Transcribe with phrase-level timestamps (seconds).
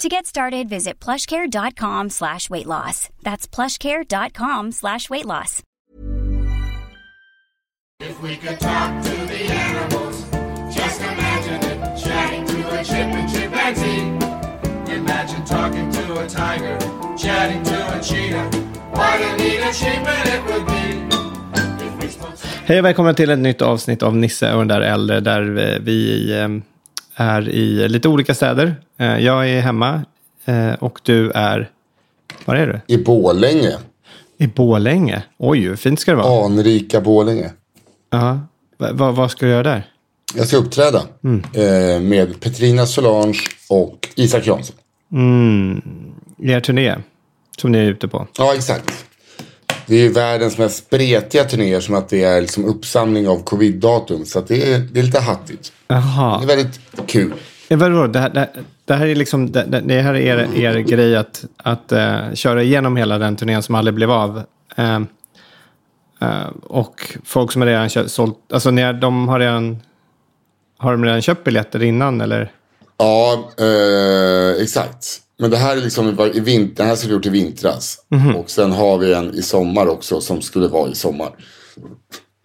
[0.00, 3.10] To get started, visit plushcare.com slash weight loss.
[3.22, 5.62] That's plushcare.com slash weight loss.
[8.00, 10.24] If we could talk to the animals,
[10.74, 11.98] just imagine it.
[11.98, 14.94] Chatting to a chip and chimpanzee.
[14.96, 16.78] Imagine talking to a tiger,
[17.18, 18.48] chatting to a cheetah.
[18.92, 20.82] What a neat achievement it would be.
[21.84, 24.80] If we spoke Hej och välkomna till ett nytt avsnitt av Nisse och den där
[24.80, 26.48] äldre där vi eh,
[27.20, 28.74] är i lite olika städer.
[28.98, 30.02] Eh, Jag är hemma
[30.44, 31.70] eh, och du är...
[32.44, 32.94] Var är du?
[32.94, 33.72] I Bålänge.
[34.38, 35.22] I Bålänge.
[35.38, 36.44] Oj, hur fint ska det vara.
[36.44, 37.50] Anrika Bålänge.
[38.10, 38.40] Ja.
[38.78, 39.86] Va- va- vad ska du göra där?
[40.34, 40.98] Jag ska uppträda
[41.54, 43.38] eh, med Petrina Solange
[43.70, 44.76] och Isak Jansson.
[46.42, 46.96] Er turné
[47.58, 48.26] som ni är ute på.
[48.38, 49.04] Ja, exakt.
[49.90, 54.24] Det är ju världens mest spretiga turnéer som att det är liksom uppsamling av covid-datum.
[54.24, 55.72] Så det, är, det är lite hattigt.
[55.86, 56.42] Det Jaha.
[56.42, 57.34] är väldigt kul.
[57.68, 58.48] Eh, Vadå, det, här, det,
[58.84, 62.32] det här är liksom det, det det här är er, er grej att, att eh,
[62.34, 64.42] köra igenom hela den turnén som aldrig blev av.
[64.76, 65.00] Eh,
[66.20, 69.78] eh, och folk som redan kö- sålt, alltså ni, de har redan,
[70.78, 72.52] har de redan köpt biljetter innan eller?
[72.98, 75.20] Ja, eh, exakt.
[75.40, 77.98] Men det här är liksom i vinter, den här skulle gjort i vintras.
[78.36, 81.36] Och sen har vi en i sommar också som skulle vara i sommar.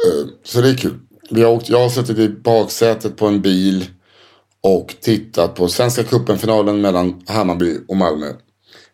[0.06, 1.00] Eh, så det är kul.
[1.30, 3.86] Vi har åkt, jag har suttit i baksätet på en bil
[4.62, 8.32] och tittat på Svenska cupen-finalen mellan Hammarby och Malmö.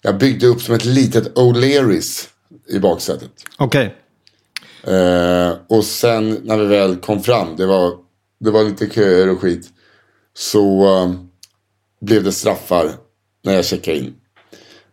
[0.01, 2.27] Jag byggde upp som ett litet O'Learys
[2.67, 3.31] i baksätet.
[3.57, 3.95] Okej.
[4.83, 7.93] Eh, och sen när vi väl kom fram, det var,
[8.39, 9.69] det var lite köer och skit.
[10.33, 11.11] Så eh,
[12.01, 12.91] blev det straffar
[13.43, 14.13] när jag checkade in.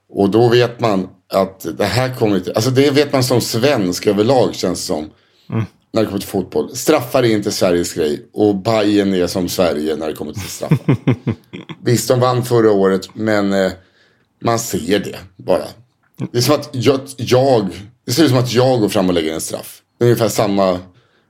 [0.09, 4.07] Och då vet man att det här kommer inte, alltså det vet man som svensk
[4.07, 5.11] överlag känns det som.
[5.93, 6.77] När det kommer till fotboll.
[6.77, 8.27] Straffar är inte Sveriges grej.
[8.33, 10.97] Och Bayern är som Sverige när det kommer till straffar.
[11.83, 13.73] Visst, de vann förra året, men eh,
[14.45, 15.65] man ser det bara.
[16.33, 17.69] Det är som att jag, jag,
[18.05, 19.83] det ser ut som att jag går fram och lägger en straff.
[19.99, 20.79] Det är ungefär samma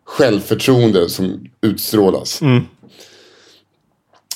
[0.05, 2.41] självförtroende som utstrålas.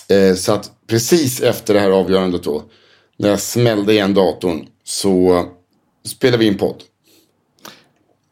[0.09, 2.63] Eh, så att precis efter det här avgörandet då,
[3.17, 5.45] när jag smällde igen datorn, så
[6.07, 6.83] spelade vi in podd.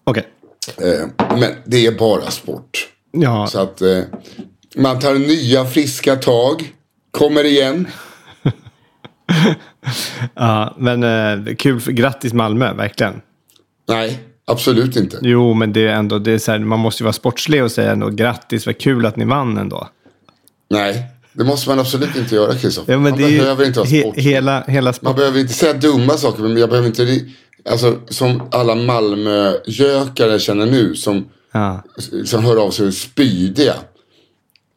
[0.05, 0.27] Okej.
[0.77, 2.89] Eh, men det är bara sport.
[3.13, 4.03] Ja, Så att eh,
[4.77, 6.75] man tar nya friska tag,
[7.11, 7.89] kommer igen.
[10.35, 11.81] ja, men eh, kul.
[11.81, 13.21] För, grattis Malmö, verkligen.
[13.89, 15.19] Nej, absolut inte.
[15.23, 17.73] Jo, men det är ändå, det är så här, man måste ju vara sportslig och
[17.73, 19.89] säga ändå grattis, vad kul att ni vann ändå.
[20.71, 22.93] Nej, det måste man absolut inte göra Kristoffer.
[22.93, 24.23] Ja, man är ju behöver inte vara he, sportslig.
[24.25, 25.17] hela, hela Man sport.
[25.17, 27.21] behöver inte säga dumma saker, men jag behöver inte...
[27.71, 31.83] Alltså som alla Malmögökare känner nu, som, Ja.
[32.25, 33.75] som hör av sig och spydiga.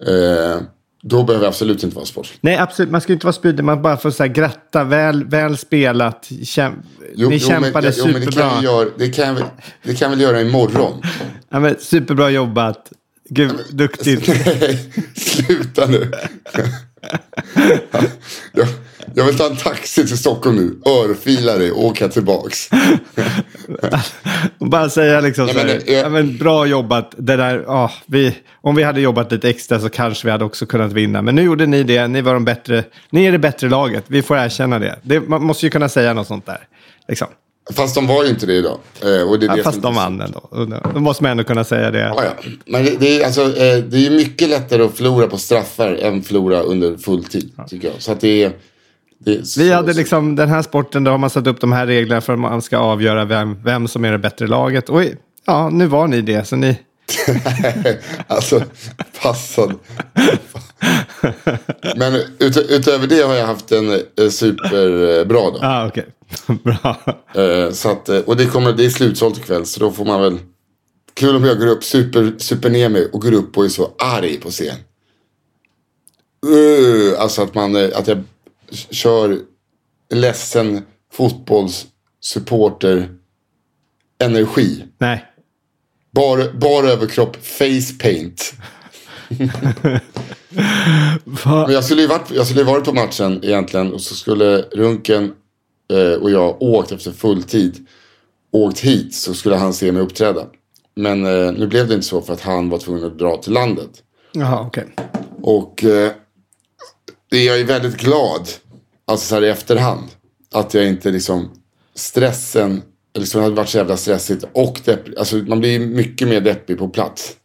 [0.07, 0.61] Eh,
[1.03, 2.39] då behöver jag absolut inte vara sportslig.
[2.41, 2.91] Nej, absolut.
[2.91, 3.63] Man ska inte vara spydig.
[3.63, 4.83] Man bara får säga gratta.
[4.83, 6.29] Väl, väl spelat.
[6.43, 6.73] Käm,
[7.15, 8.49] ni kämpade men, jo, men det, superbra.
[8.49, 9.37] kan vi göra, det, kan jag,
[9.83, 11.01] det kan jag väl göra imorgon.
[11.49, 12.91] ja, men, superbra jobbat.
[13.29, 14.27] Gud, duktigt.
[14.27, 14.79] Nej,
[15.15, 16.11] sluta nu.
[18.53, 18.67] jag,
[19.15, 22.69] jag vill ta en taxi till Stockholm nu, örfila dig och åka tillbaks.
[24.59, 27.13] Bara säga liksom så här, men det är- ja, men bra jobbat.
[27.17, 30.65] Det där, ja, vi, om vi hade jobbat lite extra så kanske vi hade också
[30.65, 31.21] kunnat vinna.
[31.21, 32.07] Men nu gjorde ni det.
[32.07, 32.83] Ni var de bättre.
[33.09, 34.03] Ni är det bättre laget.
[34.07, 34.99] Vi får erkänna det.
[35.03, 36.67] det man måste ju kunna säga något sånt där.
[37.07, 37.27] Liksom.
[37.71, 38.77] Fast de var ju inte det idag.
[39.01, 40.41] Eh, och det är Ja, det fast de vann ändå.
[40.93, 41.99] Då måste man ändå kunna säga det.
[41.99, 42.31] Ja, ja.
[42.65, 46.59] Men det, är, alltså, eh, det är mycket lättare att förlora på straffar än förlora
[46.61, 47.51] under fulltid.
[47.67, 48.01] Tycker jag.
[48.01, 48.51] Så att det är...
[49.25, 51.71] Det är Vi så- hade liksom den här sporten, då har man satt upp de
[51.71, 54.89] här reglerna för att man ska avgöra vem, vem som är det bättre laget.
[54.89, 55.01] Och
[55.45, 56.47] ja, nu var ni det.
[56.47, 56.77] Så ni,
[58.27, 58.63] alltså,
[59.21, 59.73] passad.
[61.95, 65.59] Men ut, utöver det har jag haft en eh, superbra dag.
[65.61, 66.05] Ah, okej.
[66.63, 66.97] Bra.
[67.43, 70.21] Eh, så att, eh, och det, kommer, det är slutsålt ikväll så då får man
[70.21, 70.39] väl...
[71.13, 73.91] Kul om jag går upp, super, super ner mig och går upp och är så
[73.99, 74.75] arg på scen.
[76.45, 78.23] Uh, alltså att, man, eh, att jag
[78.89, 79.39] kör
[80.13, 83.09] ledsen fotbollssupporter
[84.19, 84.85] energi.
[84.97, 85.32] Nej.
[86.13, 88.53] Bara, bara överkropp, face paint.
[91.65, 94.57] Men jag skulle ju varit, jag skulle ju varit på matchen egentligen och så skulle
[94.57, 95.33] Runken
[95.93, 97.87] eh, och jag åkt efter fulltid.
[98.51, 100.45] Åkt hit så skulle han se mig uppträda.
[100.95, 103.53] Men eh, nu blev det inte så för att han var tvungen att dra till
[103.53, 103.89] landet.
[104.31, 104.95] Jaha, okej.
[105.41, 106.11] Och eh,
[107.29, 108.49] jag är väldigt glad,
[109.05, 110.07] alltså så här i efterhand,
[110.53, 111.51] att jag inte liksom
[111.95, 112.81] stressen,
[113.13, 116.77] liksom det hade varit så jävla stressigt och depp, alltså man blir mycket mer deppig
[116.77, 117.37] på plats.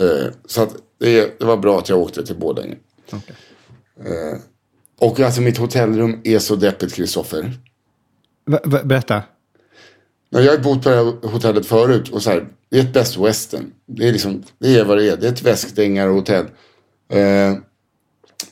[0.00, 2.76] Eh, så att det, det var bra att jag åkte till Borlänge.
[3.12, 3.36] Okej.
[4.00, 4.38] Eh,
[4.98, 7.52] och alltså mitt hotellrum är så deppigt, Kristoffer.
[8.84, 9.22] Berätta.
[10.30, 13.16] Jag har bott på det här hotellet förut och så här, det är ett Best
[13.16, 13.72] Western.
[13.86, 15.16] Det är liksom, det är vad det är.
[15.16, 16.44] Det är ett väskdängarhotell.
[17.12, 17.54] Eh,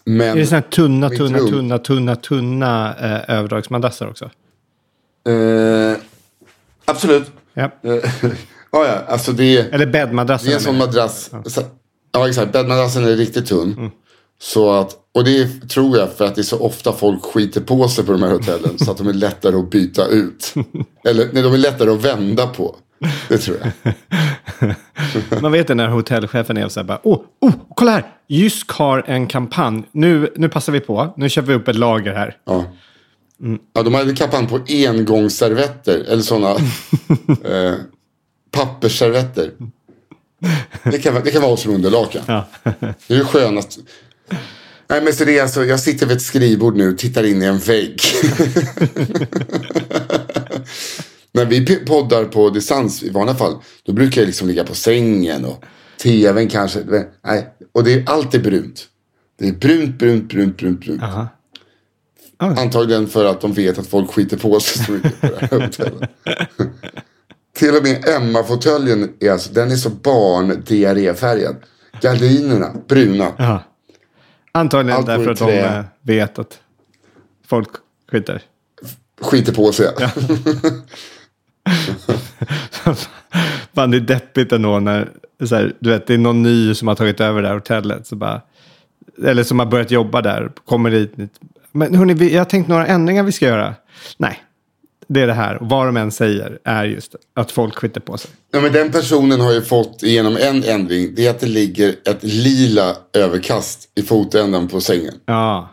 [0.04, 0.20] men...
[0.20, 4.30] Är det sådana tunna, tunna, tunna, tunna, tunna eh, överdragsmadrasser också?
[5.26, 5.96] Eh,
[6.84, 7.30] absolut.
[7.54, 7.64] Ja.
[7.64, 7.90] Eh,
[8.72, 10.46] ja, ja, alltså det Eller bäddmadrasser.
[10.46, 11.30] det är en sån madrass.
[11.46, 11.62] Så,
[12.12, 12.52] ja, exakt.
[12.52, 13.90] Bäddmadrassen är riktigt tunn.
[14.38, 17.88] Så att, och det tror jag för att det är så ofta folk skiter på
[17.88, 18.78] sig på de här hotellen.
[18.78, 20.54] så att de är lättare att byta ut.
[21.08, 22.76] Eller nej, de är lättare att vända på.
[23.28, 24.74] Det tror jag.
[25.42, 29.04] Man vet det när hotellchefen är så här bara, åh, oh, kolla här, Jysk har
[29.06, 29.82] en kampanj.
[29.92, 32.36] Nu, nu passar vi på, nu kör vi upp ett lager här.
[32.44, 32.64] Ja.
[33.72, 35.98] Ja, de hade kampanj på engångsservetter.
[36.08, 36.50] Eller sådana
[37.44, 37.74] eh,
[38.50, 39.50] pappersservetter.
[40.84, 42.22] Det kan, vara- det kan vara oss som underlakan.
[42.26, 42.48] Ja.
[43.06, 43.80] Det är det skönaste.
[44.88, 47.42] Nej men så det är alltså, jag sitter vid ett skrivbord nu och tittar in
[47.42, 48.00] i en vägg.
[51.32, 53.54] När vi poddar på distans i vanliga fall.
[53.82, 55.64] Då brukar jag liksom ligga på sängen och
[56.02, 56.80] tvn kanske.
[57.24, 58.86] Nej, och det är alltid brunt.
[59.38, 61.02] Det är brunt, brunt, brunt, brunt, brunt.
[61.02, 61.28] Aha.
[62.38, 65.60] Antagligen för att de vet att folk skiter på sig så mycket på det här
[65.60, 66.10] hotellet.
[67.56, 71.56] Till och med Emma-fåtöljen är alltså, den är så barn diarréfärgad.
[72.00, 73.32] Gardinerna, bruna.
[73.38, 73.62] Ja.
[74.52, 76.58] Antagligen Allt därför att de eh, vet att
[77.46, 77.68] folk
[78.12, 78.42] skiter.
[79.20, 79.86] Skiter på sig.
[83.74, 85.10] Fan, det är deppigt ändå när
[85.44, 88.06] så här, du vet, det är någon ny som har tagit över det här hotellet.
[88.06, 88.40] Så bara,
[89.24, 90.52] eller som har börjat jobba där.
[90.64, 91.14] Kommer dit.
[91.76, 93.74] Men hörni, jag har tänkt några ändringar vi ska göra.
[94.16, 94.42] Nej,
[95.08, 95.62] det är det här.
[95.62, 98.30] Och vad de än säger är just att folk skiter på sig.
[98.50, 101.14] Ja, men den personen har ju fått igenom en ändring.
[101.14, 105.14] Det är att det ligger ett lila överkast i fotändan på sängen.
[105.26, 105.68] Ja,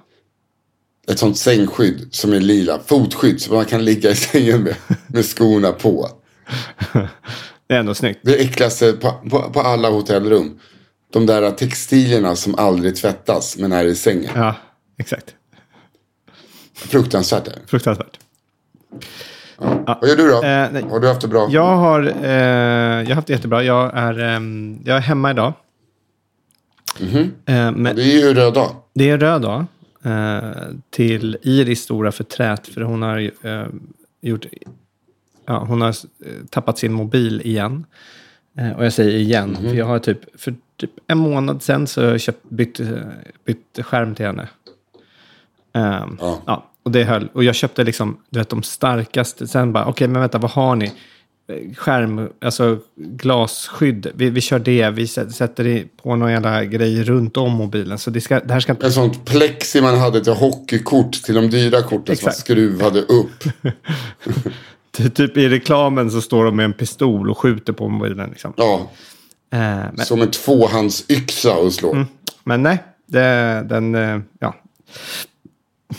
[1.08, 2.80] Ett sånt sängskydd som är lila.
[2.86, 4.76] Fotskydd som man kan ligga i sängen med.
[5.08, 6.10] Med skorna på.
[7.68, 8.20] det är ändå snyggt.
[8.24, 10.60] Det äckligaste på, på, på alla hotellrum.
[11.14, 14.32] De där textilierna som aldrig tvättas men är i sängen.
[14.36, 14.56] Ja,
[14.98, 15.36] exakt.
[16.88, 17.48] Fruktansvärt.
[17.70, 18.20] Fruktansvärt.
[19.86, 20.44] Vad gör du då?
[20.44, 21.48] Eh, har du haft det bra?
[21.50, 22.32] Jag har, eh,
[23.02, 23.64] jag har haft det jättebra.
[23.64, 25.54] Jag är, ehm, jag är hemma idag.
[27.00, 28.70] Eh, men Det är ju röd dag.
[28.94, 29.66] det är röd dag.
[30.04, 30.52] Eh,
[30.90, 32.68] till Iris stora förtret.
[32.68, 33.66] För hon har eh,
[34.22, 34.46] gjort...
[35.46, 35.94] Ja, hon har eh,
[36.50, 37.86] tappat sin mobil igen.
[38.58, 39.58] Eh, och jag säger igen.
[39.62, 40.42] För jag har typ...
[40.42, 42.88] För typ en månad sedan så har jag köpt, bytt, eh,
[43.46, 44.48] bytt skärm till henne.
[45.74, 46.42] Ehm, Ja.
[46.46, 47.30] ja, och det höll.
[47.34, 49.48] Och jag köpte liksom, du vet, de starkaste.
[49.48, 50.86] Sen bara, okej, men vänta, vad har ni?
[51.48, 54.08] Eh, Skärm, alltså glasskydd.
[54.16, 54.90] Vi, vi kör det.
[54.90, 57.98] Vi sä- sätter på någon jävla grej runt om mobilen.
[57.98, 58.86] Så det, ska, det här ska inte...
[58.86, 61.12] En sånt plexi man hade till hockeykort.
[61.24, 62.38] Till de dyra korten som Exakt.
[62.38, 63.44] skruvade upp.
[64.98, 68.30] Ty- Typ i reklamen så står de med en pistol och skjuter på mobilen.
[68.30, 68.54] Liksom.
[68.58, 68.92] Ja,
[69.54, 69.60] Eh,
[69.94, 72.06] men, som en tvåhandsyxa och slå.
[72.44, 74.56] men nej, det, den, eh, ja,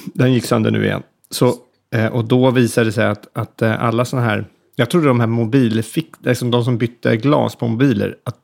[0.04, 1.02] den gick sönder nu igen.
[1.30, 1.54] Så,
[1.94, 4.46] eh, och då visade det sig att, att eh, alla sådana här,
[4.76, 8.36] jag trodde de här mobilfick, liksom de som bytte glas på mobiler, att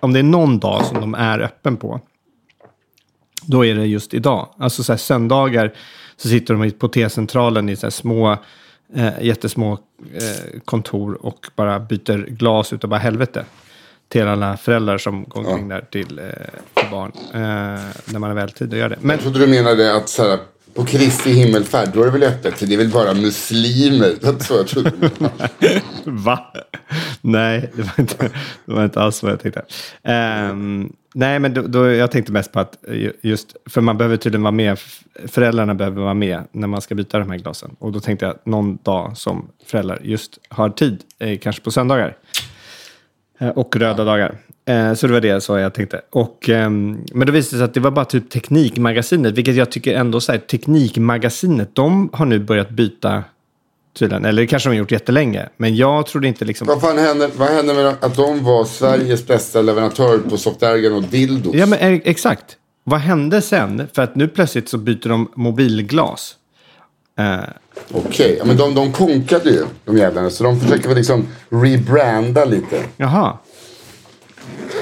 [0.00, 2.00] om det är någon dag som de är öppen på,
[3.42, 4.48] då är det just idag.
[4.58, 5.72] Alltså så här, söndagar
[6.16, 8.36] så sitter de på T-centralen i så små,
[8.94, 9.72] eh, jättesmå
[10.14, 13.44] eh, kontor och bara byter glas utav bara helvete.
[14.08, 16.24] Till alla föräldrar som går omkring där till, eh,
[16.74, 17.12] till barn.
[17.32, 17.40] Eh,
[18.04, 18.96] när man har väl tid att göra det.
[19.00, 20.38] Men Jag trodde du menade att så här,
[20.78, 22.58] på Kristi himmelfärd, då är det väl öppet.
[22.58, 24.14] För det är väl bara muslimer.
[24.20, 24.92] Det så jag trodde.
[26.04, 26.52] va?
[27.20, 28.30] Nej, det var inte,
[28.66, 29.62] det var inte alls vad jag tänkte.
[30.50, 32.76] Um, nej, men då, då, jag tänkte mest på att
[33.22, 34.78] just, för man behöver tydligen vara med,
[35.26, 37.76] föräldrarna behöver vara med när man ska byta de här glasen.
[37.78, 41.70] Och då tänkte jag att någon dag som föräldrar just har tid, eh, kanske på
[41.70, 42.16] söndagar.
[43.38, 44.38] Eh, och röda dagar.
[44.68, 46.00] Eh, Så det var det så jag tänkte.
[46.10, 49.70] Och, ehm, men då visade det sig att det var bara typ Teknikmagasinet, vilket jag
[49.72, 53.24] tycker ändå så här, Teknikmagasinet, de har nu börjat byta
[53.98, 54.24] tydligen.
[54.24, 55.48] Eller det kanske de har gjort jättelänge.
[55.56, 56.66] Men jag trodde inte liksom...
[56.66, 61.02] Vad fan hände, vad hände med att de var Sveriges bästa leverantör på softergen och
[61.02, 61.54] dildos?
[61.54, 62.56] Ja, men eh, exakt.
[62.84, 63.88] Vad hände sen?
[63.92, 66.34] För att nu plötsligt så byter de mobilglas.
[67.18, 67.38] Eh,
[67.92, 70.30] Okej, ja, men de, de konkade ju de jävlarna.
[70.30, 72.76] Så de försöker väl liksom rebranda lite.
[72.96, 73.38] jaha.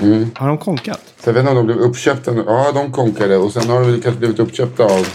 [0.02, 0.30] Mm.
[0.34, 1.14] Har de konkat?
[1.24, 2.34] Så jag vet inte om de blev uppköpta.
[2.34, 3.36] Ja, de konkade.
[3.36, 5.06] Och sen har de kanske blivit uppköpta av,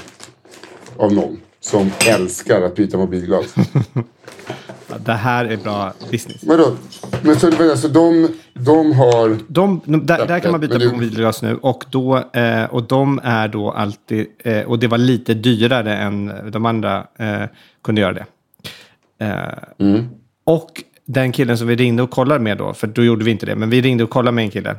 [0.97, 1.38] av någon.
[1.59, 3.55] Som älskar att byta mobilglas.
[5.05, 6.43] Det här är bra business.
[6.43, 6.71] Vadå?
[7.21, 9.38] Men så, alltså de, de har...
[9.47, 11.55] De, där, där kan man byta du- mobilglas nu.
[11.61, 14.27] Och, då, eh, och de är då alltid...
[14.39, 17.43] Eh, och det var lite dyrare än de andra eh,
[17.83, 18.25] kunde göra det.
[19.25, 19.35] Eh,
[19.79, 20.05] Mm.
[20.43, 23.45] Och den killen som vi ringde och kollade med då, för då gjorde vi inte
[23.45, 24.75] det, men vi ringde och kollade med en kille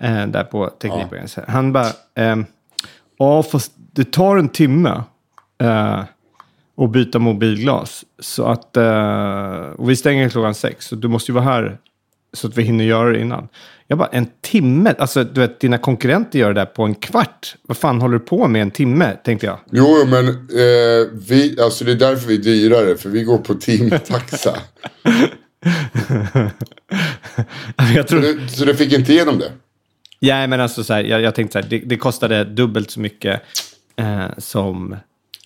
[0.00, 1.38] eh, där på Teknikprogrammet.
[1.48, 2.44] Han bara, ehm,
[3.18, 5.02] ja fast det tar en timme
[5.58, 6.04] eh,
[6.76, 8.04] att byta mobilglas.
[8.18, 11.78] Så att, eh, och vi stänger klockan sex, så du måste ju vara här
[12.32, 13.48] så att vi hinner göra det innan.
[13.86, 14.94] Jag bara, en timme?
[14.98, 17.56] Alltså, du vet, dina konkurrenter gör det där på en kvart.
[17.62, 19.58] Vad fan håller du på med en timme, tänkte jag.
[19.70, 22.96] Jo, men eh, vi, alltså det är därför vi är dyrare.
[22.96, 24.56] För vi går på timtaxa.
[28.06, 28.06] tror...
[28.06, 29.52] så, du, så du fick inte igenom det?
[30.18, 33.00] Ja, men alltså så här, jag, jag tänkte så här, det, det kostade dubbelt så
[33.00, 33.42] mycket
[33.96, 34.96] eh, som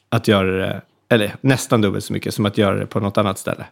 [0.08, 3.38] att göra det, eller nästan dubbelt så mycket som att göra det på något annat
[3.38, 3.66] ställe.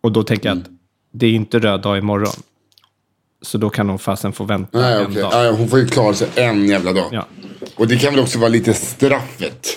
[0.00, 0.64] Och då tänker jag att
[1.12, 2.32] det är inte röd dag imorgon.
[3.42, 5.30] Så då kan de fasen få vänta Nej, en dag.
[5.32, 7.08] Nej, hon får ju klara sig en jävla dag.
[7.12, 7.26] Ja,
[7.74, 9.68] Och det kan väl också vara lite straffet.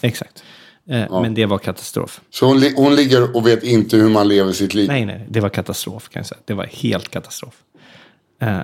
[0.00, 0.42] exakt.
[0.88, 2.20] Eh, Men det var katastrof.
[2.30, 4.88] Så hon, hon ligger och vet inte hur man lever sitt liv.
[4.88, 6.40] Nej, nej, det var katastrof kan jag säga.
[6.44, 7.54] Det var helt katastrof.
[8.42, 8.58] Eh,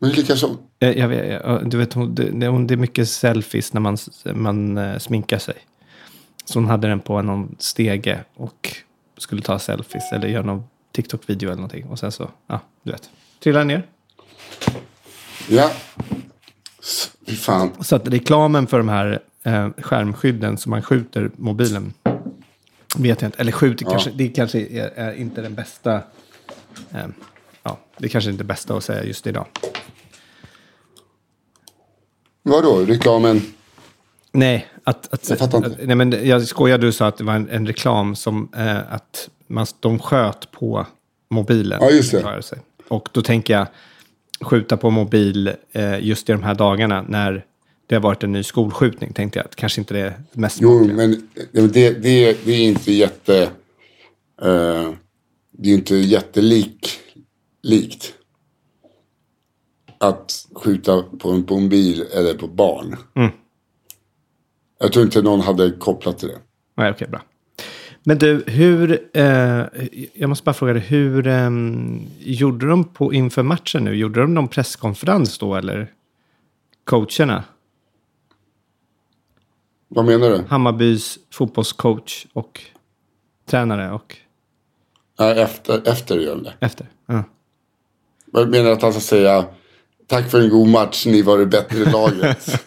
[0.00, 0.58] Men lika som...
[0.80, 3.96] Eh, Jag vet, du vet, hon, det, är mycket selfies när man,
[4.34, 5.54] man sminkar sig.
[6.44, 8.76] Så hon hade den på någon stege och
[9.18, 11.84] skulle ta selfies eller göra någon TikTok-video eller någonting.
[11.84, 13.10] Och sen så, ja, du vet,
[13.42, 13.82] trillade ner.
[15.48, 15.70] Ja.
[17.26, 17.70] Fy fan.
[17.80, 21.92] Så att reklamen för de här eh, skärmskydden som man skjuter mobilen
[22.96, 23.40] vet jag inte.
[23.40, 25.94] Eller skjuter kanske, det kanske är, är inte den bästa.
[26.92, 27.06] Eh,
[27.62, 29.46] ja, det kanske inte är det bästa att säga just idag.
[32.42, 32.84] Vadå?
[32.84, 33.42] Reklamen?
[34.32, 35.70] Nej, att, att, Jag fattar inte.
[35.70, 38.92] Att, nej, men jag skojar, du sa att det var en, en reklam som eh,
[38.92, 40.86] att man, de sköt på
[41.30, 41.78] mobilen.
[41.82, 42.60] Ja, just det.
[42.88, 43.66] Och då tänker jag
[44.40, 47.44] skjuta på mobil eh, just i de här dagarna när
[47.86, 49.12] det har varit en ny skolskjutning.
[49.12, 50.96] Tänkte jag kanske inte det är mest Jo, smakliga.
[50.96, 53.42] men det, det, det, är inte jätte...
[54.42, 54.90] Eh,
[55.58, 56.98] det är inte jättelik,
[57.62, 58.14] likt.
[59.98, 62.96] Att skjuta på en, på en bil eller på barn.
[63.14, 63.30] Mm.
[64.78, 66.38] Jag tror inte någon hade kopplat till det.
[66.74, 67.22] Nej, okej, bra.
[68.02, 69.08] Men du, hur...
[69.12, 69.64] Eh,
[70.14, 73.94] jag måste bara fråga dig, hur ehm, gjorde de på inför matchen nu?
[73.94, 75.92] Gjorde de någon presskonferens då, eller?
[76.84, 77.44] Coacherna?
[79.96, 80.44] Vad menar du?
[80.48, 82.60] Hammarbys fotbollscoach och
[83.50, 84.16] tränare och
[85.18, 86.52] Nej, efter, efter det.
[86.60, 86.86] efter.
[87.06, 87.24] Ja.
[88.32, 89.44] Jag menar att han ska säga
[90.06, 92.62] tack för en god match, ni var det bättre laget.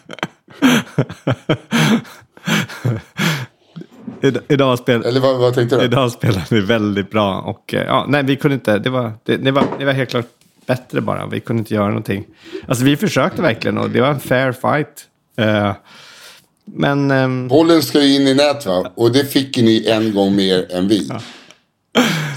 [4.22, 5.84] Id- Idag, spel, Eller vad, vad tänkte du?
[5.84, 8.78] idag spelade vi väldigt bra och eh, ja, nej, vi kunde inte.
[8.78, 10.26] Det var, det, det, var, det var helt klart
[10.66, 11.26] bättre bara.
[11.26, 12.26] Vi kunde inte göra någonting.
[12.68, 15.08] Alltså vi försökte verkligen och det var en fair fight.
[15.36, 15.72] Eh,
[16.72, 18.92] men ehm, Bollen ska ju in i nät va?
[18.94, 21.08] Och det fick ju ni en gång mer än vi.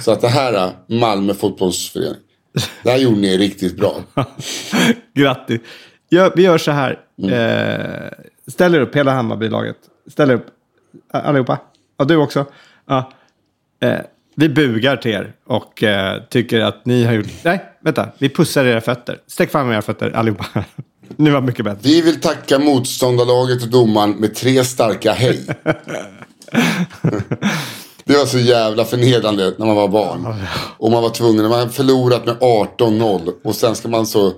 [0.04, 2.22] Så att det här, Malmö fotbollsförening.
[2.84, 3.96] Det här gjorde ni riktigt bra.
[5.14, 5.62] grattis.
[6.10, 7.00] Gör, vi gör så här.
[7.24, 9.78] Eh, ställer upp hela Hammarbylaget.
[10.12, 10.46] Ställer upp
[11.12, 11.60] allihopa.
[11.98, 12.46] Ja, du också.
[12.86, 13.12] Ja.
[13.80, 14.00] Eh,
[14.36, 17.28] vi bugar till er och eh, tycker att ni har gjort...
[17.44, 18.10] Nej, vänta.
[18.18, 19.20] Vi pussar era fötter.
[19.28, 20.46] Sträck fram era fötter allihopa.
[21.18, 21.80] nu var mycket bättre.
[21.82, 25.48] Vi vill tacka motståndarlaget och domaren med tre starka hej.
[28.06, 30.36] Det var så jävla förnedrande när man var barn.
[30.78, 33.34] Och man var tvungen, man hade förlorat med 18-0.
[33.44, 34.34] Och sen ska man så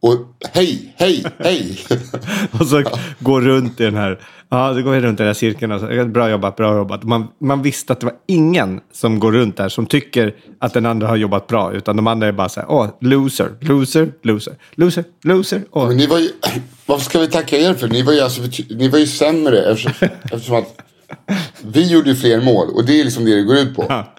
[0.00, 0.16] Och
[0.52, 1.78] hej, hej, hej.
[2.60, 2.82] Och så
[3.18, 5.72] går runt i den här, ja, det går runt i den här cirkeln.
[5.72, 7.02] Och så, bra jobbat, bra jobbat.
[7.02, 10.86] Man, man visste att det var ingen som går runt där som tycker att den
[10.86, 11.72] andra har jobbat bra.
[11.72, 15.62] Utan de andra är bara så här, åh, loser, loser, loser, loser, loser.
[15.70, 15.88] Åh.
[15.88, 16.30] Men ni var ju,
[16.86, 17.88] varför ska vi tacka er för?
[17.88, 20.80] Ni var ju, alltså, ni var ju sämre eftersom, eftersom att
[21.62, 22.68] vi gjorde ju fler mål.
[22.74, 23.86] Och det är liksom det det går ut på.
[23.88, 24.14] Ja.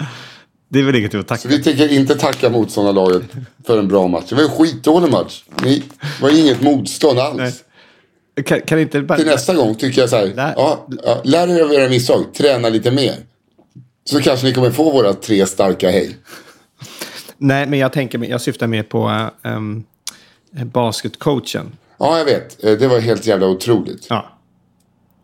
[0.69, 1.41] Det är väl inget att tacka.
[1.41, 3.21] Så vi tänker inte tacka motståndarlaget
[3.65, 4.25] för en bra match.
[4.29, 5.43] Det var en skitdålig match.
[5.63, 5.83] Ni
[6.21, 7.37] var inget motstånd alls.
[7.37, 8.43] Nej.
[8.45, 9.17] Kan, kan inte bara...
[9.17, 10.31] Till nästa gång tycker jag så här.
[10.35, 10.53] Nej.
[10.57, 12.33] Ja, ja, lär er av era misstag.
[12.33, 13.15] Träna lite mer.
[14.03, 16.17] Så kanske ni kommer få våra tre starka hej.
[17.37, 19.83] Nej, men jag tänker, jag syftar mer på um,
[20.73, 21.71] basketcoachen.
[21.97, 22.63] Ja, jag vet.
[22.63, 24.05] Eh, Det var helt jävla otroligt.
[24.09, 24.25] Ja,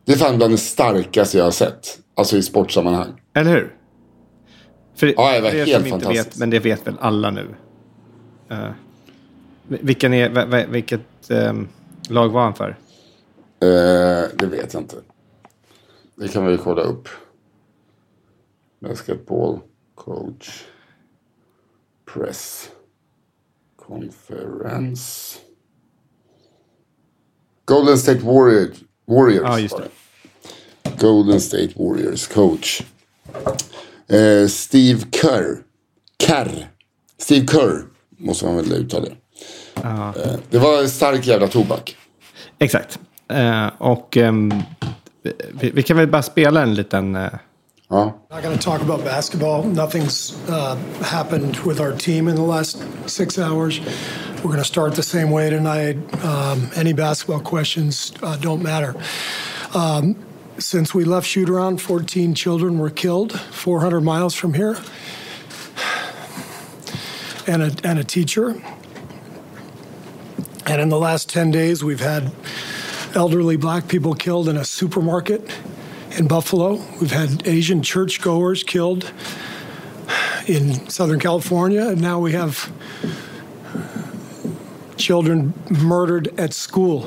[0.06, 2.00] Det är fan bland det starkaste jag har sett.
[2.16, 3.10] Alltså i sportsammanhang.
[3.36, 3.74] eller hur?
[4.96, 7.32] För, Ja, det var för er helt som inte vet, men det vet väl alla
[7.32, 7.48] nu.
[8.52, 8.70] Uh,
[9.68, 11.68] vilken är, vilket ehm,
[12.10, 12.78] lag var han för?
[13.60, 14.96] Eh, det vet jag inte.
[16.16, 17.10] Det kan vi kolla upp.
[18.80, 19.60] Basketball
[19.96, 20.64] coach.
[22.14, 22.70] Press.
[23.76, 25.40] Conference.
[27.66, 28.78] Golden State Warriors.
[29.06, 29.90] Warriors det.
[31.00, 32.84] Golden State Warriors coach.
[34.08, 35.64] Eh, Steve Kerr.
[36.28, 36.68] Kerr.
[37.18, 37.86] Steve Kerr.
[38.18, 39.16] Måste man väl uttala det.
[39.84, 41.98] Eh, det var stark jävla tobak.
[42.60, 43.00] Exakt.
[43.30, 44.54] Eh, och ehm,
[45.52, 47.18] vi, vi kan väl bara spela en liten...
[47.94, 48.20] Ja.
[48.32, 49.64] Not going to talk about basketball.
[49.64, 53.80] Nothing's uh, happened with our team in the last six hours.
[54.38, 55.98] We're going to start the same way tonight.
[56.24, 58.96] Um, any basketball questions uh, don't matter.
[59.76, 60.16] Um,
[60.58, 64.78] since we left shoot around, 14 children were killed 400 miles from here,
[67.48, 68.62] and a, and a teacher.
[70.66, 72.32] And in the last 10 days, we've had
[73.16, 75.50] elderly black people killed in a supermarket
[76.12, 76.82] in Buffalo.
[77.00, 79.12] We've had Asian churchgoers killed
[80.48, 82.72] in Southern California, and now we have
[84.98, 87.02] children murdered at school.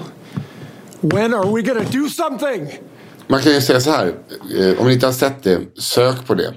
[1.03, 2.79] When are we going to do something?
[3.29, 4.07] Man kan ju säga så här.
[4.59, 6.55] Eh, om ni inte har sett det, sök på det.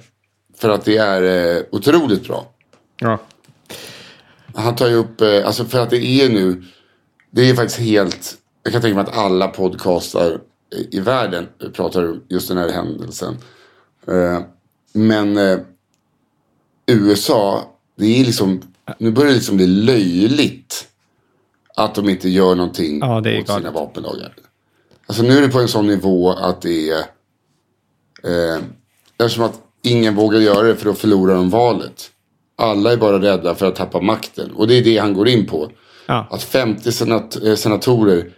[0.57, 2.47] För att det är eh, otroligt bra.
[2.99, 3.19] ja.
[4.53, 6.63] Han tar ju upp, eh, alltså för att det är nu,
[7.31, 10.39] det är faktiskt helt, jag kan tänka mig att alla podcastar
[10.91, 13.37] i- världen pratar om just den här händelsen.
[14.93, 15.37] Men
[16.87, 18.61] USA, det är liksom,
[18.97, 20.87] nu börjar det liksom bli löjligt
[21.75, 24.33] att de inte gör någonting Ja, åt sina vapenlagar.
[25.09, 26.99] Alltså nu är det på en sån nivå att det är,
[28.23, 28.61] eh,
[29.19, 32.11] eftersom att ingen vågar göra det för då förlorar de valet.
[32.57, 34.51] Alla är bara rädda för att tappa makten.
[34.51, 35.71] Och det är det han går in på.
[36.07, 36.27] Ja.
[36.31, 38.31] Att 50 senat eh, senatorer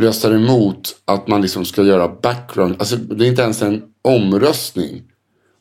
[0.00, 2.76] röstar emot att man liksom ska göra background.
[2.78, 5.02] Alltså det är inte ens en omröstning.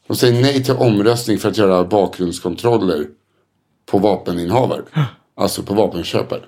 [0.07, 3.07] De säger nej till omröstning för att göra bakgrundskontroller
[3.85, 4.81] på vapeninnehavare.
[5.35, 6.41] Alltså på vapenköpare.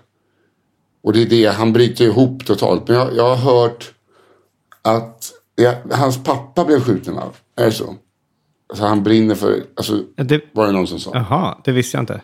[1.04, 2.88] Och det är det, han bryter ihop totalt.
[2.88, 3.94] Men jag, jag har hört
[4.82, 7.36] att ja, hans pappa blev skjuten av.
[7.56, 7.96] Är det så?
[8.70, 11.12] Alltså han brinner för, alltså Det, var det någon som sa.
[11.14, 12.22] jaha, det visste jag inte.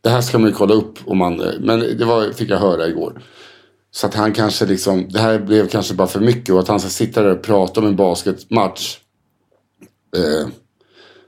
[0.00, 2.86] Det här ska man ju kolla upp om man, men det var, fick jag höra
[2.88, 3.22] igår.
[3.90, 6.80] Så att han kanske liksom, det här blev kanske bara för mycket och att han
[6.80, 8.98] ska sitta där och prata om en basketmatch.
[10.16, 10.48] Eh,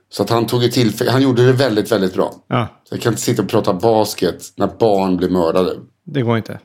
[0.09, 2.35] så att han tog ett tillfälle, han gjorde det väldigt, väldigt bra.
[2.47, 5.77] Ja, Så jag kan inte sitta och prata basket när barn blir mördade.
[6.05, 6.59] det går inte.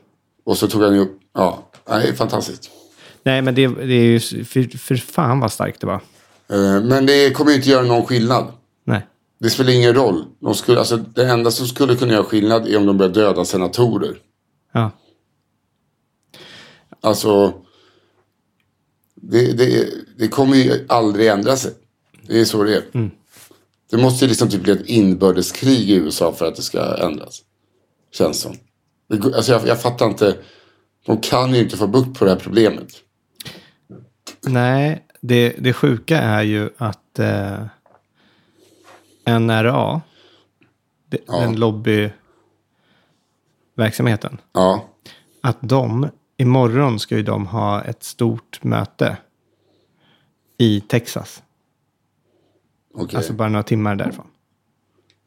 [0.46, 2.70] Och så tog han ju upp, ja, det är fantastiskt.
[3.22, 4.20] Nej, men det, det är ju...
[4.20, 6.00] För, för fan vad starkt det var.
[6.48, 8.52] Eh, men det kommer ju inte göra någon skillnad.
[8.84, 9.06] Nej.
[9.38, 10.24] Det spelar ingen roll.
[10.40, 13.44] De skulle, alltså, det enda som skulle kunna göra skillnad är om de börjar döda
[13.44, 14.16] senatorer.
[14.72, 14.90] Ja.
[17.00, 17.52] Alltså,
[19.14, 21.72] det, det, det kommer ju aldrig ändra sig.
[22.26, 23.10] Det är så det är.
[23.90, 27.42] Det måste ju liksom typ bli ett inbördeskrig i USA för att det ska ändras.
[28.12, 28.56] Känns som.
[29.10, 30.36] Alltså jag, jag fattar inte.
[31.06, 32.88] De kan ju inte få bukt på det här problemet.
[34.46, 37.66] Nej, det, det sjuka är ju att eh,
[39.40, 40.00] NRA,
[41.06, 41.40] det, Ja.
[41.40, 44.88] den lobbyverksamheten, Ja,
[45.40, 49.16] att de, imorgon ska ju de ha ett stort möte
[50.58, 51.42] i Texas.
[52.94, 53.16] okej.
[53.16, 54.26] Alltså bara några timmar därifrån.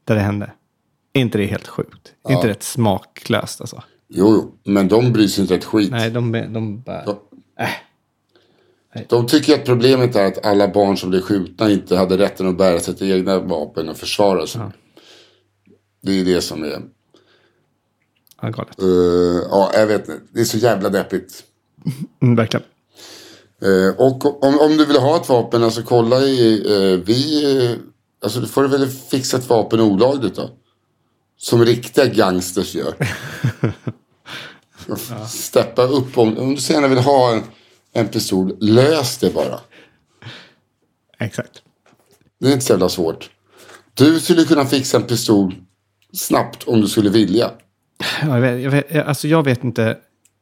[0.03, 0.51] Där det hände.
[1.19, 2.13] Inte det helt sjukt?
[2.29, 3.83] Är inte rätt smaklöst alltså?
[4.07, 5.91] Jo, jo, men de bryr sig inte ett skit.
[5.91, 7.05] Nej, de, de bara...
[7.05, 7.17] De,
[9.07, 12.57] de tycker att problemet är att alla barn som blev skjutna inte hade rätten att
[12.57, 14.61] bära sitt egna vapen och försvara sig.
[16.01, 16.81] Det är det som är...
[18.41, 18.81] Ja, galet.
[18.81, 18.87] Eh,
[19.51, 20.21] ja, jag vet inte.
[20.33, 21.43] Det är så jävla deppigt.
[22.21, 22.65] Mm, verkligen.
[23.61, 26.63] Eh, och om, om du vill ha ett vapen, alltså kolla i...
[26.65, 27.77] Eh, vi...
[28.23, 30.49] Alltså du får väl fixa ett vapen olagligt då.
[31.41, 32.93] Som riktiga gangsters gör.
[35.27, 37.43] Steppa upp om, om du så gärna vill ha en,
[37.93, 38.57] en pistol.
[38.61, 39.59] Lös det bara.
[41.19, 41.61] Exakt.
[42.39, 43.29] Det är inte så jävla svårt.
[43.93, 45.55] Du skulle kunna fixa en pistol
[46.13, 47.51] snabbt om du skulle vilja.
[48.21, 49.97] Ja, Jag vet, jag vet, alltså jag vet inte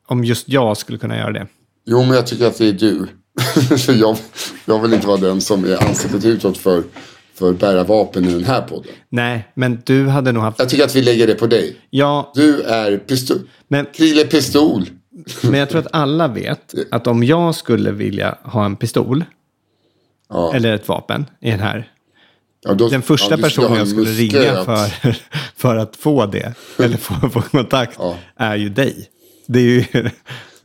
[0.07, 1.47] om just jag skulle kunna göra det.
[1.85, 3.07] Jo, men jag tycker att det är du.
[3.93, 4.17] jag,
[4.65, 6.83] jag vill inte vara den som är ansiktet utåt för,
[7.37, 8.91] för bära vapen i den här podden.
[9.09, 10.59] Nej, men du hade nog haft...
[10.59, 11.75] Jag tycker att vi lägger det på dig.
[11.89, 13.37] Ja, Du är pistol.
[13.67, 14.85] men, Krille Pistol.
[15.43, 19.23] men jag tror att alla vet att om jag skulle vilja ha en pistol
[20.29, 20.53] Ja.
[20.55, 21.91] eller ett vapen i den här.
[22.63, 25.17] Ja, då, Den första ja, personen jag skulle ringa att- för,
[25.55, 27.99] för att få det, eller få, få kontakt,
[28.35, 29.09] är ju dig.
[29.47, 30.09] Det är ju...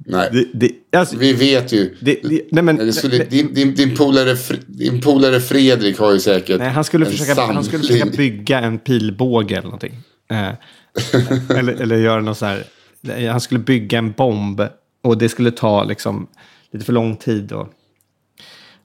[0.07, 0.47] Nej, Det,
[0.91, 1.97] det, alltså, vi vet ju.
[2.01, 2.19] det,
[2.51, 6.69] nej, men, skulle, din, din, din, polare, Fr- din polare Fredrik har ju säkert nej,
[6.71, 9.99] han, skulle en försöka, han skulle försöka bygga en pilbåge eller någonting.
[10.31, 10.49] Eh,
[11.59, 12.65] eller, eller göra något så här.
[13.31, 14.62] Han skulle bygga en bomb
[15.03, 16.27] och det skulle ta liksom
[16.73, 17.53] lite för lång tid.
[17.53, 17.69] Och,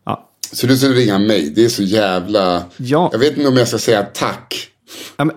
[0.06, 0.30] ja.
[0.54, 1.50] Så du skulle ringa mig.
[1.56, 2.64] Det är så jävla...
[2.78, 3.10] Ja.
[3.12, 4.70] Jag vet inte om jag ska säga tack.
[5.18, 5.36] Ja, men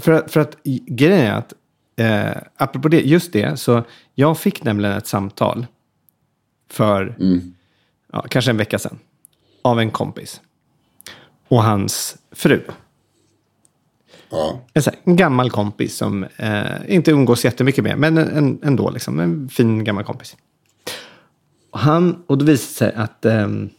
[0.00, 1.52] för, att- för att grejen är att,
[1.96, 5.66] eh, apropå det, just det, så jag fick nämligen ett samtal
[6.70, 7.14] för
[8.12, 8.98] ja, kanske en vecka sedan
[9.62, 10.40] av en kompis
[11.48, 12.60] och hans fru.
[14.30, 14.60] Ja.
[14.72, 18.90] En, här, en gammal kompis som eh, inte umgås jättemycket med, men en, en, ändå
[18.90, 20.36] liksom, en fin gammal kompis.
[21.70, 23.70] Och, han, och då visade det sig att, ehm,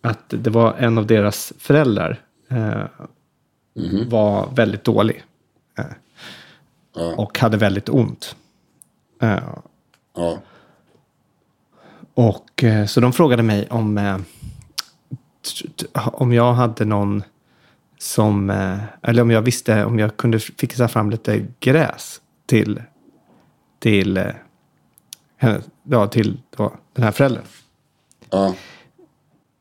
[0.00, 2.84] att det var en av deras föräldrar eh,
[4.08, 5.24] var väldigt dålig.
[6.94, 7.14] Ja.
[7.14, 8.36] Och hade väldigt ont.
[9.22, 9.38] Eh,
[10.14, 10.38] Ja.
[12.14, 14.18] och eh, så de frågade mig om, eh,
[15.94, 17.22] om jag hade någon
[17.98, 18.50] som,
[19.02, 22.82] eller om jag visste om jag kunde fixa fram lite gräs till,
[23.78, 24.32] till,
[25.82, 27.44] ja, till då, den här föräldern.
[28.30, 28.54] Ja.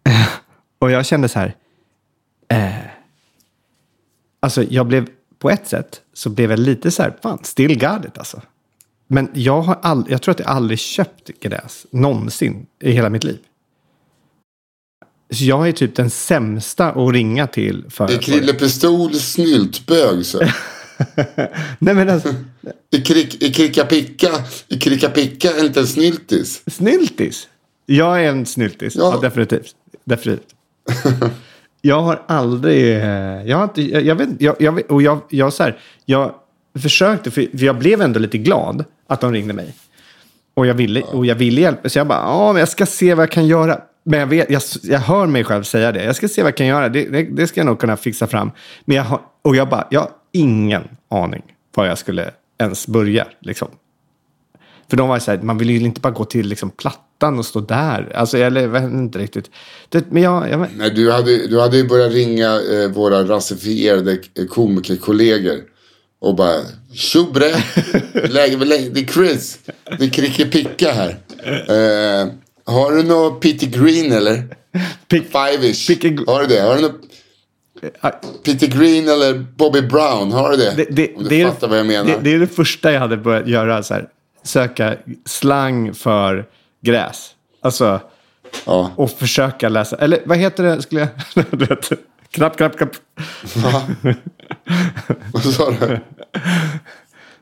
[0.79, 1.55] Och jag kände så här,
[2.47, 2.75] eh,
[4.39, 5.09] alltså jag blev,
[5.39, 8.41] på ett sätt så blev jag lite så här, fan, still got it alltså.
[9.07, 13.23] Men jag, har all, jag tror att jag aldrig köpt gräs någonsin i hela mitt
[13.23, 13.39] liv.
[15.29, 18.11] Så jag är typ den sämsta att ringa till för...
[18.11, 20.39] Är Krille Pistol snyltbög så?
[21.79, 22.33] Nej men alltså,
[22.91, 24.29] Är, krik, är Kricka Picka,
[24.69, 26.63] är Kricka Picka inte en snyltis?
[26.67, 27.47] snyltis.
[27.85, 29.11] Jag är en snyltis, ja.
[29.13, 29.21] Ja.
[29.21, 29.75] definitivt.
[30.03, 30.55] definitivt.
[31.81, 35.53] jag har aldrig, eh, jag har inte, jag, jag vet jag, jag, och jag, jag
[35.53, 36.33] så här, jag
[36.79, 39.73] försökte, för, jag blev ändå lite glad att de ringde mig.
[40.53, 43.13] Och jag ville, och jag ville hjälpa, så jag bara, ja men jag ska se
[43.13, 43.81] vad jag kan göra.
[44.03, 46.03] Men jag, vet, jag, jag hör mig själv säga det.
[46.03, 46.89] Jag ska se vad jag kan göra.
[46.89, 48.51] Det, det, det ska jag nog kunna fixa fram.
[48.85, 51.43] Men jag har, och jag bara, jag har ingen aning
[51.75, 53.27] var jag skulle ens börja.
[53.39, 53.67] Liksom.
[54.89, 56.71] För de var så här, man vill ju inte bara gå till liksom,
[57.19, 58.11] plattan och stå där.
[58.15, 59.51] Alltså, jag vet inte riktigt.
[59.89, 64.11] Det, men jag, jag, Nej, du hade, du hade ju börjat ringa eh, våra rasifierade
[64.11, 65.59] eh, komikerkollegor.
[66.19, 66.55] Och bara,
[66.93, 67.45] tjobre,
[68.29, 68.89] läge med läge.
[68.93, 69.59] Det är Chris,
[69.99, 71.09] det är Kricke Picka här.
[71.45, 72.27] Eh,
[72.65, 74.43] har du något Peter Green eller?
[75.09, 75.89] Pick- Five-ish.
[75.89, 76.61] Picke- Har du det?
[76.61, 77.01] Har du något
[78.43, 80.31] Peter Green eller Bobby Brown?
[80.31, 80.73] Har du det?
[80.77, 82.05] det, det, Om du det, är, fattar vad jag menar.
[82.05, 83.83] Det, det är det första jag hade börjat göra.
[83.83, 84.07] Så här,
[84.43, 86.45] söka slang för
[86.87, 87.29] gräs.
[87.61, 87.99] Alltså,
[88.65, 88.91] Ja.
[88.95, 89.95] och försöka läsa.
[89.95, 90.81] Eller vad heter det?
[90.81, 91.01] Skulle
[91.35, 91.45] jag...
[91.51, 91.91] du vet,
[92.31, 92.91] knapp, knapp, knapp.
[93.55, 93.81] Va?
[95.33, 95.99] Vad sa du?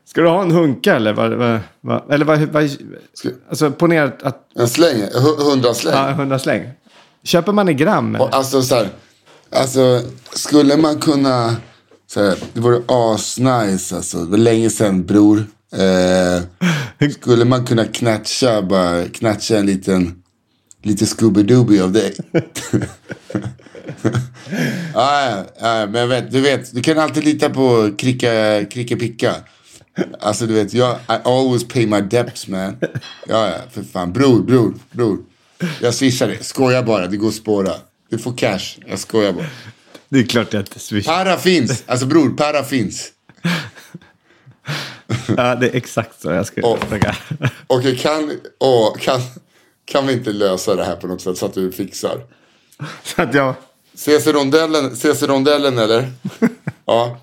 [0.04, 1.12] Ska du ha en hunka eller?
[1.12, 2.70] Vad, vad, vad, eller vad, vad,
[3.48, 4.46] alltså ponera att...
[4.58, 4.96] En släng?
[5.02, 5.94] Hu- Hundrasläng?
[5.94, 6.70] ja, 100 släng.
[7.22, 8.14] Köper man i gram?
[8.14, 8.28] eller?
[8.34, 8.88] Alltså så här,
[9.50, 10.00] alltså
[10.32, 11.56] skulle man kunna,
[12.06, 14.18] så här, det vore asnice alltså.
[14.18, 15.44] Det var länge sedan bror.
[15.78, 16.42] Eh,
[17.10, 20.22] skulle man kunna knatcha, bara knatcha en liten,
[20.82, 22.14] lite Scooby-Dooby av dig.
[24.94, 29.34] ah, ja, men vet, du vet, du kan alltid lita på kricka, kricka picka.
[30.20, 32.76] Alltså du vet, jag, I always pay my debts man.
[33.28, 34.12] Ja, ja, för fan.
[34.12, 35.18] Bror, bror, bror.
[35.80, 36.44] Jag swishar det.
[36.44, 37.72] Skojar bara, det går att spåra.
[38.10, 39.46] Du får cash, jag skojar bara.
[40.08, 41.12] Det är klart jag inte swishar.
[41.12, 43.12] Para finns, alltså bror, para finns.
[45.36, 47.16] Ja, det är exakt så jag skulle Och- försöka.
[47.66, 49.20] Okej, kan, åh, kan,
[49.84, 52.20] kan vi inte lösa det här på något sätt så att du fixar?
[53.02, 53.54] Så att jag...
[53.94, 56.12] Ses i rondellen, ses i rondellen eller?
[56.86, 57.18] Ja.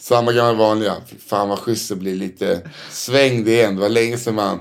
[0.00, 0.94] Samma gamla vanliga.
[1.26, 3.74] Fan vad schysst det blir lite svängd igen.
[3.74, 4.60] Det var länge sedan man...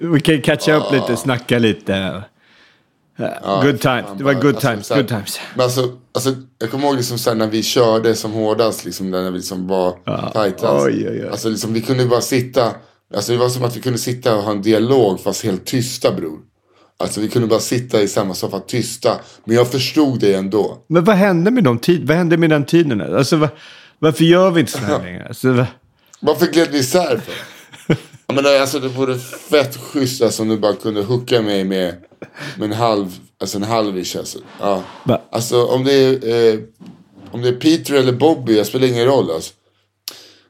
[0.00, 2.22] Vi kan catcha upp lite, snacka lite.
[3.16, 4.06] Ja, good times.
[4.18, 4.90] Det var good alltså, times.
[4.90, 5.40] här- Good times.
[5.54, 9.30] Men alltså, alltså, jag kommer ihåg liksom så när vi körde som hårdast, liksom, när
[9.30, 9.92] vi liksom var
[10.32, 10.86] tajtast.
[10.86, 11.28] Oj, oj, oj.
[11.28, 12.72] Alltså, liksom, vi kunde bara sitta,
[13.14, 16.12] alltså, det var som att vi kunde sitta och ha en dialog fast helt tysta
[16.12, 16.38] bror.
[16.98, 19.20] Alltså vi kunde bara sitta i samma soffa tysta.
[19.44, 20.78] Men jag förstod det ändå.
[20.88, 22.06] Men vad hände med de tid?
[22.08, 23.00] Vad hände med den tiden?
[23.16, 23.48] Alltså, va,
[23.98, 25.26] varför gör vi inte så här längre?
[25.28, 25.66] Alltså, va,
[26.20, 27.34] Varför gled vi isär för?
[28.26, 31.94] Jag menar, alltså, det vore fett schysst alltså, om du bara kunde hooka mig med,
[32.56, 34.38] med en halv, alltså en halvish alltså.
[34.60, 34.82] Ja.
[35.04, 35.22] Va?
[35.30, 36.60] Alltså om det är, eh,
[37.30, 39.52] om det är Peter eller Bobby, jag spelar ingen roll alltså.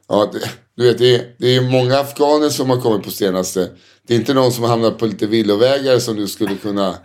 [0.07, 3.69] Ja, det, du vet, det är, det är många afghaner som har kommit på senaste.
[4.07, 6.95] Det är inte någon som har hamnat på lite villovägar som du skulle kunna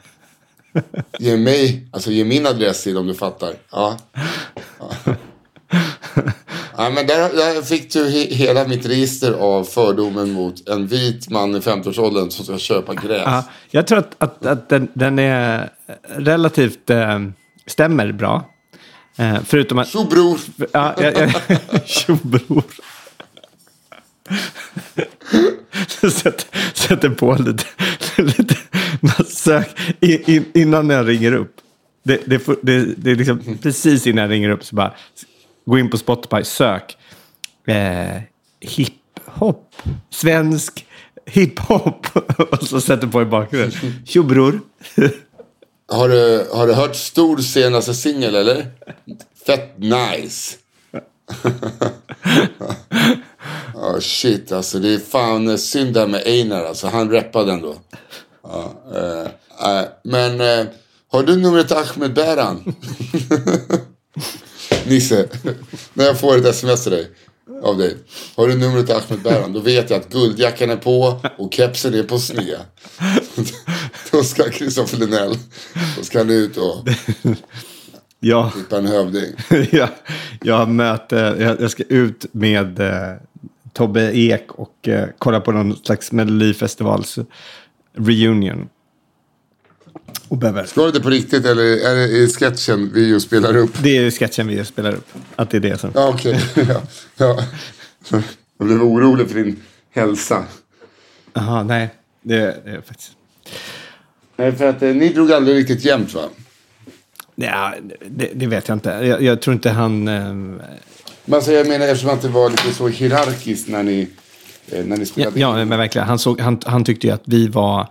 [1.18, 3.54] ge mig, alltså ge min adress till om du fattar.
[3.70, 3.98] Ja.
[4.78, 5.14] Ja,
[6.76, 11.30] ja men där, där fick du he, hela mitt register av fördomen mot en vit
[11.30, 13.22] man i 50-årsåldern som ska köpa gräs.
[13.24, 15.70] ja, jag tror att, att, att den, den är
[16.16, 16.90] relativt...
[16.90, 17.18] Eh,
[17.66, 18.50] stämmer bra.
[19.16, 19.88] Eh, förutom att...
[19.88, 20.38] Så bror,
[20.72, 21.56] Ja, ja, ja.
[21.85, 22.64] Tjo, bror.
[26.11, 27.64] Sätter, sätter på lite,
[28.22, 28.56] lite
[30.00, 31.56] in, in, innan jag ringer upp.
[32.02, 34.94] Det, det, det, det är liksom precis innan jag ringer upp så bara
[35.64, 36.96] gå in på Spotify, sök
[37.66, 38.22] eh,
[38.61, 39.75] hiphop,
[40.11, 40.87] svensk
[41.27, 42.07] hiphop
[42.51, 44.03] och så sätter på i bakgrunden.
[44.07, 44.61] Tjo bror.
[45.88, 48.66] har du, har du hört Stor senaste singel eller?
[49.46, 50.57] Fett nice.
[53.75, 56.87] oh, shit alltså det är fan synd där med Einar alltså.
[56.87, 57.75] Han rappade ändå.
[58.42, 59.27] Ja, eh,
[59.70, 60.66] eh, men eh,
[61.09, 62.75] har du numret Ahmed Beran?
[64.92, 65.28] Nisse,
[65.94, 67.11] när jag får ett sms till dig.
[67.62, 67.96] Av dig.
[68.37, 69.52] Har du numret till Ahmed Bäran?
[69.52, 72.59] Då vet jag att guldjackan är på och kepsen är på sned.
[74.12, 75.35] Då ska Kristoffer Linell.
[75.98, 76.88] Då ska han ut och
[78.20, 78.50] Ja.
[78.55, 79.33] klippa en hövding.
[79.70, 79.88] jag,
[80.42, 83.16] jag har möte, jag, jag ska ut med eh,
[83.72, 87.18] Tobbe Ek och eh, kolla på någon slags Melodifestivals
[87.96, 88.68] reunion.
[90.29, 90.68] Och behöver.
[90.75, 93.70] Du det på riktigt eller är det i sketchen vi just spelar upp?
[93.83, 95.09] Det är sketchen vi spelar upp.
[95.37, 95.90] Att det är det som...
[95.94, 96.40] Ja, okej.
[96.68, 96.83] ja,
[97.16, 97.42] ja.
[98.59, 100.44] Jag blev orolig för din hälsa.
[101.33, 101.94] Jaha, nej.
[102.22, 103.12] Det, det är faktiskt...
[104.37, 106.22] Nej, för att eh, ni drog aldrig riktigt jämnt va?
[107.35, 107.75] Ja,
[108.07, 108.90] det, det vet jag inte.
[108.90, 110.09] Jag, jag tror inte han...
[110.09, 114.09] Eh, Men alltså, jag menar eftersom att det var lite så hierarkiskt när ni,
[114.70, 115.40] eh, när ni ja, spelade.
[115.40, 116.09] ja, men verkligen.
[116.09, 117.88] Han, såg, han, han tyckte ju att vi var...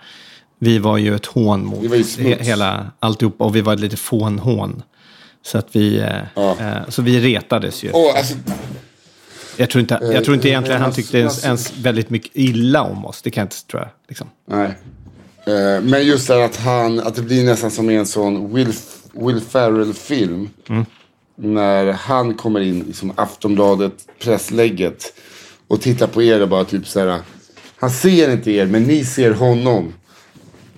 [0.63, 1.85] Vi var ju ett hån mot
[2.19, 3.43] hela alltihopa.
[3.43, 4.83] Och vi var ett lite fånhån.
[5.41, 5.99] Så att vi...
[5.99, 6.55] Eh, Ja.
[6.59, 7.89] eh, så vi retades ju.
[7.93, 8.35] Åh, alltså,
[9.57, 12.09] Jag tror inte, jag tror inte Eh, egentligen eh, han tyckte ens, alltså- ens väldigt
[12.09, 13.21] mycket illa om oss.
[13.21, 13.89] Det kan jag inte tror jag.
[14.07, 14.27] Liksom.
[14.47, 14.67] nej.
[15.45, 18.73] Eh, men just det att han, att det blir nästan som i en sån Will,
[19.13, 20.49] Will Ferrell-film.
[21.35, 23.93] När han kommer in i som Aftonbladet
[24.23, 25.13] presslägget.
[25.67, 27.19] Och tittar på er och bara typ så här.
[27.79, 29.93] Han ser inte er men ni ser honom.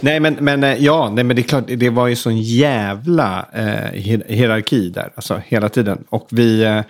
[0.00, 3.46] Nej, men, men, eh, ja, nej, men det är klart, det var ju sån jävla
[3.52, 6.04] eh, hier- hierarki där, alltså hela tiden.
[6.08, 6.80] Och vi, eh,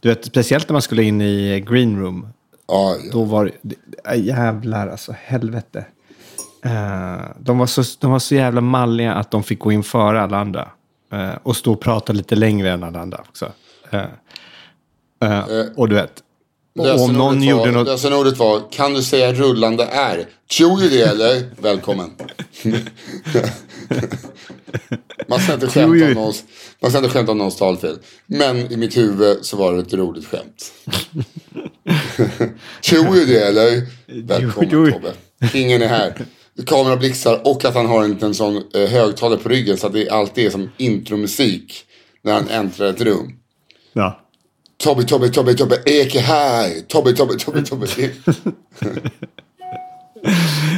[0.00, 2.28] du vet, speciellt när man skulle in i green room,
[2.68, 5.84] Ja, då var det, jävlar alltså, helvete.
[6.64, 10.20] Eh, de, var så, de var så jävla malliga att de fick gå in före
[10.22, 10.68] alla andra.
[11.12, 13.52] Eh, och stå och prata lite längre än alla andra också.
[13.90, 15.42] Eh,
[15.76, 16.22] och du vet,
[16.78, 17.86] och om någon Lösenordet gjorde var, något...
[17.86, 20.26] lösenordet var, kan du säga rullande R?
[20.56, 21.42] Tror du det eller?
[21.60, 22.10] Välkommen.
[25.28, 26.44] man ska inte skämta om någons,
[26.80, 27.98] man ska inte skämta om någons talfel.
[28.26, 30.72] Men i mitt huvud så var det ett roligt skämt.
[32.82, 33.82] Tror du det eller?
[34.06, 34.92] Välkommen Jo, jo.
[34.92, 35.12] Tobbe.
[35.52, 36.26] Kingen är här.
[36.66, 39.92] Kamera blixtar och att han har en liten sån eh, högtalare på ryggen så att
[39.92, 41.84] det alltid är som intromusik
[42.22, 43.32] när han äntrar ett rum.
[43.92, 44.25] Ja.
[44.78, 46.80] Tobbe, Tobbe, Tobbe, Tobbe, Ek är här.
[46.88, 47.86] Tobbe, Tobbe, Tobbe, Tobbe.
[47.98, 48.12] Ek.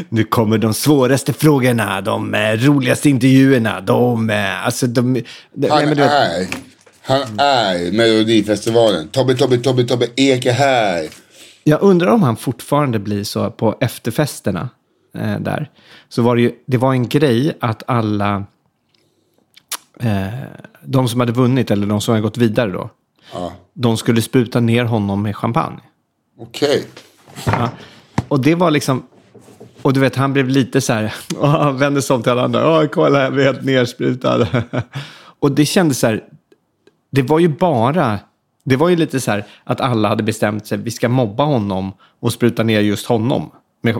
[0.08, 4.30] Nu kommer de svåraste frågorna, de eh, roligaste intervjuerna, de...
[4.30, 5.14] Eh, alltså de...
[5.14, 6.46] de nej, Han men du är,
[7.02, 9.08] han är Melodifestivalen.
[9.08, 11.08] Tobbe, Tobbe, Tobbe, Tobbe, Ek är här.
[11.64, 14.68] Jag undrar om han fortfarande blir så på efterfesterna
[15.14, 15.70] eh, där.
[16.08, 18.44] Så var det ju, det var en grej att alla,
[20.00, 20.28] eh,
[20.82, 22.90] de som hade vunnit eller de som hade gått vidare då,
[23.32, 25.80] Ja, de skulle spruta ner honom med champagne.
[26.38, 26.84] okej.
[27.46, 27.70] Ja.
[28.28, 29.02] Och det var liksom,
[29.82, 32.80] och du vet han blev lite så här, han vände sig om till alla andra,
[32.80, 34.46] åh kolla jag blir helt nersprutad.
[35.40, 36.24] och det kändes så här,
[37.10, 38.18] det var ju bara,
[38.64, 41.92] det var ju lite så här att alla hade bestämt sig, vi ska mobba honom
[42.20, 43.50] och spruta ner just honom.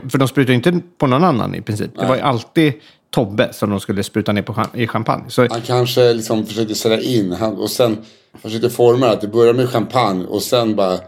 [0.09, 1.91] För de sprutade inte på någon annan i princip.
[1.99, 2.73] Det var ju alltid
[3.11, 5.23] Tobbe som de skulle spruta ner på, i champagne.
[5.29, 7.97] Så, Han kanske liksom försökte sälja in han, och sen
[8.41, 10.99] försökte forma det att det börjar med champagne och sen bara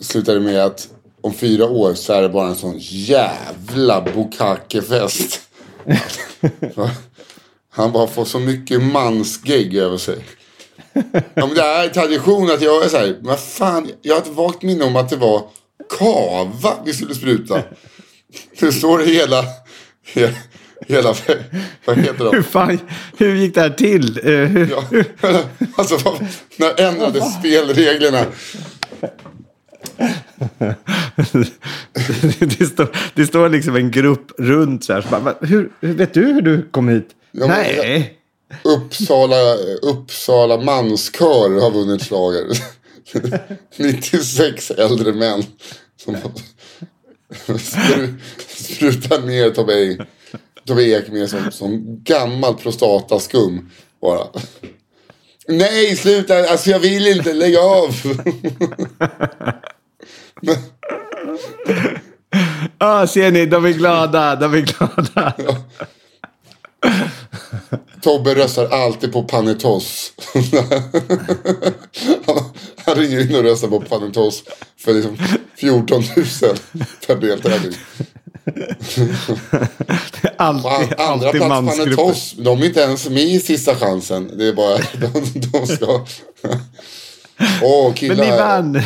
[0.00, 0.88] slutar det med att
[1.20, 5.40] om fyra år så är det bara en sån jävla bukakefest.
[7.70, 10.18] Han bara får så mycket mansgegg över sig.
[11.12, 14.28] Ja, men det är tradition att jag är så här, men fan, jag har ett
[14.28, 15.48] vagt minne om att det var
[15.98, 17.62] kava vi skulle spruta.
[18.60, 19.44] Det står i hela,
[20.86, 21.14] hela,
[21.84, 22.34] vad heter de?
[22.36, 22.78] hur, fan,
[23.18, 24.20] hur gick det här till?
[24.24, 24.84] Eh, Ja,
[25.76, 25.98] alltså
[26.56, 28.24] när ändrades spelreglerna?
[32.58, 35.00] det, står, det står liksom en grupp runt så här.
[35.02, 37.08] Så bara, "Va, hur, vet du hur du kom hit?
[37.32, 38.12] men- Nej.
[38.64, 42.44] Uppsala, Uppsala manskör har vunnit slager.
[43.76, 45.42] 96 äldre män
[46.04, 46.16] som
[47.48, 48.14] spru-
[48.48, 50.06] sprutar ner Tobbe
[50.66, 53.70] Ek- Tobbe Ek med som, som gammal prostataskum
[54.02, 54.26] bara.
[55.48, 56.34] Nej, sluta!
[56.38, 57.94] Alltså jag vill inte, lägg av!
[62.78, 65.34] Ah, ser ni, de är glada, de är glada.
[68.02, 70.12] Tobbe röstar alltid på Panetos.
[72.26, 72.36] han,
[72.84, 74.44] han ringer in och röstar på Panetos
[74.78, 75.16] för liksom
[75.56, 76.26] 14 000
[77.06, 77.72] per deltävling.
[80.36, 81.78] Alltid, På an, andra alltid plats.
[81.78, 84.30] Panetos, de är inte ens med i sista chansen.
[84.38, 86.04] Det är bara de, de ska...
[87.62, 88.82] Åh, Men ni killar, vann.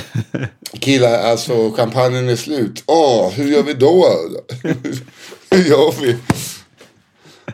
[0.78, 2.82] killar, alltså champagnen är slut.
[2.86, 4.06] Åh, hur gör vi då?
[5.50, 6.16] hur gör vi?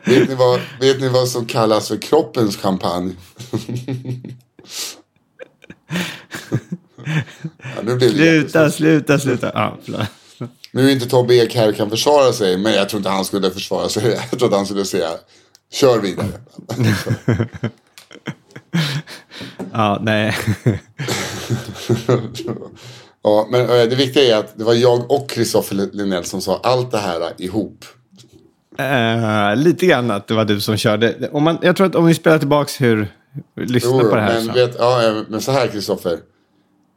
[0.05, 3.13] Vet ni, vad, vet ni vad som kallas för kroppens champagne?
[7.63, 9.51] ja, nu blir det Sluta, sluta, sluta.
[9.55, 10.07] Ja, förlåt.
[10.77, 13.51] Nu är inte Tobbe Ek här kan försvara sig, men jag tror inte han skulle
[13.51, 14.19] försvara sig.
[14.31, 15.11] Jag tror att han skulle säga,
[15.73, 16.29] kör vidare.
[19.73, 20.37] Ja, nej.
[23.23, 26.61] Ja, men eh, det viktiga är att det var jag och Kristoffer Linnell som sa
[26.63, 27.85] allt det här ihop.
[28.79, 31.29] Eh, lite grann att det var du som körde.
[31.33, 33.09] Om man, jag tror att om vi spelar tillbaka hur...
[33.57, 34.35] Lyssna Jo, på det här.
[34.35, 34.53] men, så.
[34.53, 36.19] vet, ja, eh, men så här Kristoffer.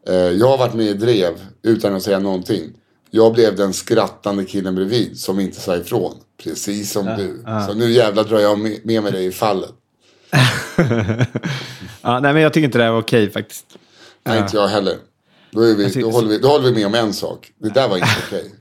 [0.08, 1.34] Eh, Jag har varit med i drev
[1.64, 2.64] utan att säga någonting.
[3.12, 6.16] Jag blev den skrattande killen bredvid som inte sa ifrån.
[6.43, 7.43] Precis som du.
[7.68, 9.70] Så nu jävlar drar jag med, med mig dig i fallet.
[12.01, 13.66] ja, nej, men jag tycker inte det här var okej faktiskt.
[14.24, 14.95] Nej, inte jag heller.
[15.51, 17.51] Då, är vi, då, håller vi, då håller vi med om en sak.
[17.57, 18.51] Det där var inte okej.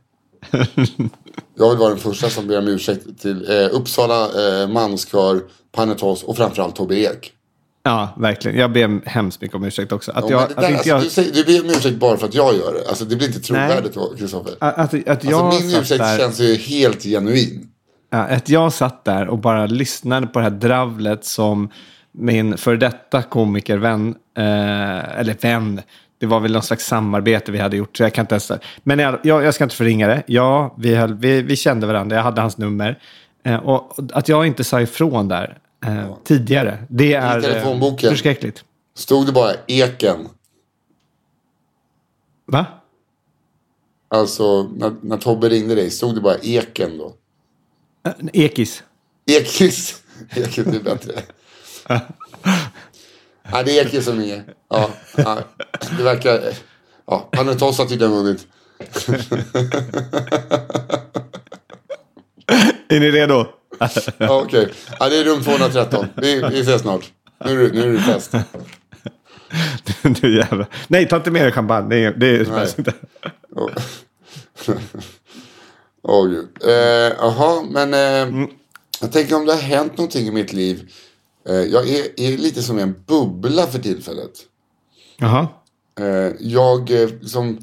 [1.54, 4.24] Jag vill vara den första som ber om ursäkt till eh, Uppsala,
[4.62, 5.42] eh, Manskör,
[5.72, 7.32] Panetos och framförallt Tobbe Ek.
[7.88, 8.58] Ja, verkligen.
[8.58, 10.12] Jag ber hemskt mycket om ursäkt också.
[10.12, 11.96] Att Ja, jag, det att där, inte alltså, jag, du, säger, du ber om ursäkt
[11.96, 12.88] bara för att jag gör det.
[12.88, 14.54] Alltså, det blir inte trovärdigt, Kristoffer.
[14.58, 17.68] att, att, att jag Alltså, min ursäkt där, känns ju helt genuin.
[18.10, 21.70] ja, att jag satt där och bara lyssnade på det här dravlet som
[22.12, 25.80] min före detta komikervän, eh, eller vän,
[26.20, 28.52] det var väl någon slags samarbete vi hade gjort, så jag kan inte ens...
[28.82, 30.22] Men jag, jag, jag ska inte förringa det.
[30.26, 32.98] Ja, vi, höll, vi, vi kände varandra, jag hade hans nummer.
[33.44, 38.08] Eh, och att jag inte sa ifrån där eh, tidigare, det är telefonboken.
[38.08, 38.64] eh, förskräckligt.
[38.94, 40.28] Stod det bara Eken.
[42.46, 42.66] Va?
[44.08, 47.14] Alltså, när, när Tobbe ringde dig, stod det bara Eken då?
[48.06, 48.82] Eh, Ekis.
[49.26, 50.02] Ekis.
[50.36, 51.12] Ekis är bättre.
[53.52, 54.54] ja, det är Ekis som är.
[54.68, 55.38] Ja, ja,
[55.98, 56.40] det verkar...
[57.06, 58.46] Ja, Panetos har tydligen vunnit.
[62.88, 63.46] Är ni redo?
[64.18, 64.68] Ja, Okej,
[65.00, 66.06] ja, det är rum 213.
[66.16, 67.12] Vi, vi ses snart.
[67.44, 68.32] Nu är det, nu är det fest.
[70.20, 70.66] du jävla...
[70.88, 71.88] Nej, ta inte med dig champagne.
[71.88, 72.68] Det, är- det är Nej.
[72.78, 72.92] inte.
[73.56, 73.70] Åh
[76.02, 76.48] Åh, gud.
[76.64, 76.72] Eh,
[77.18, 78.46] Jaha, men eh,
[79.00, 80.90] jag tänker om det har hänt någonting i mitt liv.
[81.48, 84.30] Eh, jag är, är lite som en bubbla för tillfället.
[85.18, 85.48] Jaha.
[86.00, 87.58] Eh, jag eh, som...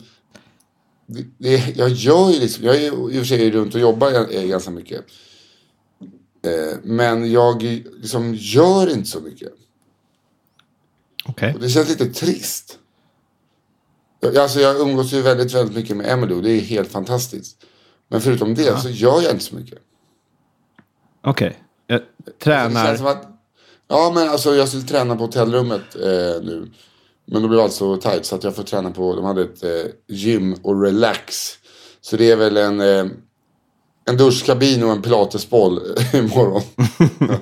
[1.08, 2.64] Det, det, jag gör ju liksom...
[2.66, 5.06] Jag är ju i och för sig runt och jobbar eh, ganska mycket.
[6.46, 7.64] Eh, men jag
[8.02, 9.52] liksom gör inte så mycket.
[11.26, 11.54] Okej.
[11.54, 12.80] Och det känns lite trist.
[14.20, 17.58] Jag, alltså jag umgås ju väldigt, väldigt mycket med Emily och det är helt fantastiskt.
[18.08, 19.80] Men förutom det så gör jag inte så mycket.
[21.24, 21.60] Okej.
[21.88, 22.96] Jag Det tränar.
[22.96, 23.28] som att,
[23.88, 26.72] ja men alltså jag skulle träna på hotellrummet eh, nu.
[27.26, 29.64] Men då blev allt så tajt så att jag får träna på, de hade ett
[29.64, 31.54] eh, gym och relax.
[32.02, 33.06] Så det är väl en, eh,
[34.10, 35.80] en duschkabin och en pilatesboll
[36.14, 36.62] imorgon.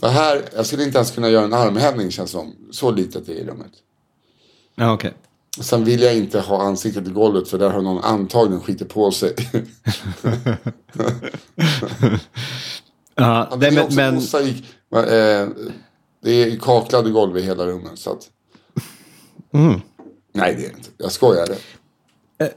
[0.00, 2.54] För här, jag skulle inte ens kunna göra en armhävning känns som.
[2.70, 3.72] Så litet är i rummet.
[4.74, 5.14] Ja, okej.
[5.60, 9.10] Sen vill jag inte ha ansiktet i golvet för där har någon antagligen skitit på
[9.10, 9.34] sig.
[13.18, 14.64] Ja, det, det är men, också men, mosaik.
[14.88, 15.48] Men, eh,
[16.22, 17.98] det är kaklade golv i hela rummet.
[17.98, 18.28] Så att...
[19.54, 19.80] Mm.
[20.32, 20.90] Nej, det är det inte.
[20.98, 21.50] Jag skojar.
[21.50, 21.56] eh,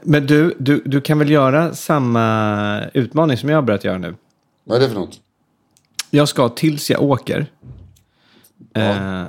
[0.02, 4.14] men du, du, du kan väl göra samma utmaning som jag har börjat göra nu?
[4.64, 5.20] Vad är det för något?
[6.10, 7.46] Jag ska tills jag åker,
[8.74, 9.24] eh,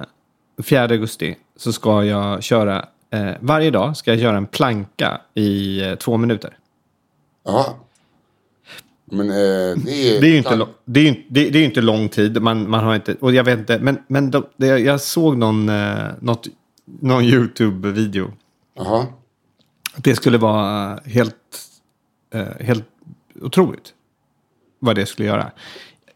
[0.64, 5.82] 4 augusti, så ska jag köra, eh, varje dag ska jag göra en planka i
[5.84, 6.58] eh, två minuter.
[7.46, 7.76] Ja.
[9.06, 10.22] Men eh, det är...
[10.22, 12.10] Det är ju inte, lo- det är, ju inte- det, det är ju inte lång
[12.10, 12.42] tid.
[12.42, 15.70] Man, man har inte, och jag vet inte, men, men de, det, jag såg någon,
[15.70, 16.48] eh, något,
[16.86, 18.32] någon YouTube-video.
[18.78, 19.06] Jaha.
[19.98, 21.36] Det skulle vara helt,
[22.34, 22.86] eh, helt
[23.42, 23.94] otroligt
[24.80, 25.52] vad det skulle göra.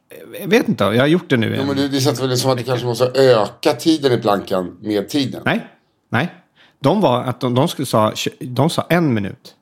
[0.10, 1.56] Eh, Jag vet inte, jag har gjort det nu.
[1.60, 4.78] Jo, men det, det känns väl som att du kanske måste öka tiden i plankan
[4.82, 5.42] med tiden.
[5.46, 5.68] Nej,
[6.10, 6.34] nej.
[6.80, 9.56] De var att de, de, skulle sa, de sa en minut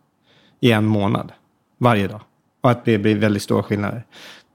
[0.60, 1.32] i en månad
[1.78, 2.22] varje dag.
[2.62, 4.06] Och att det blir väldigt stora skillnader.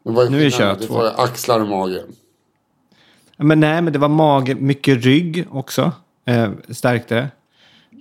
[0.05, 0.95] Men vad är Nu är Det två.
[0.95, 2.03] får jag axlar och mage.
[3.37, 5.93] Men nej, men det var mage, mycket rygg också.
[6.27, 7.29] Eh, stärkte.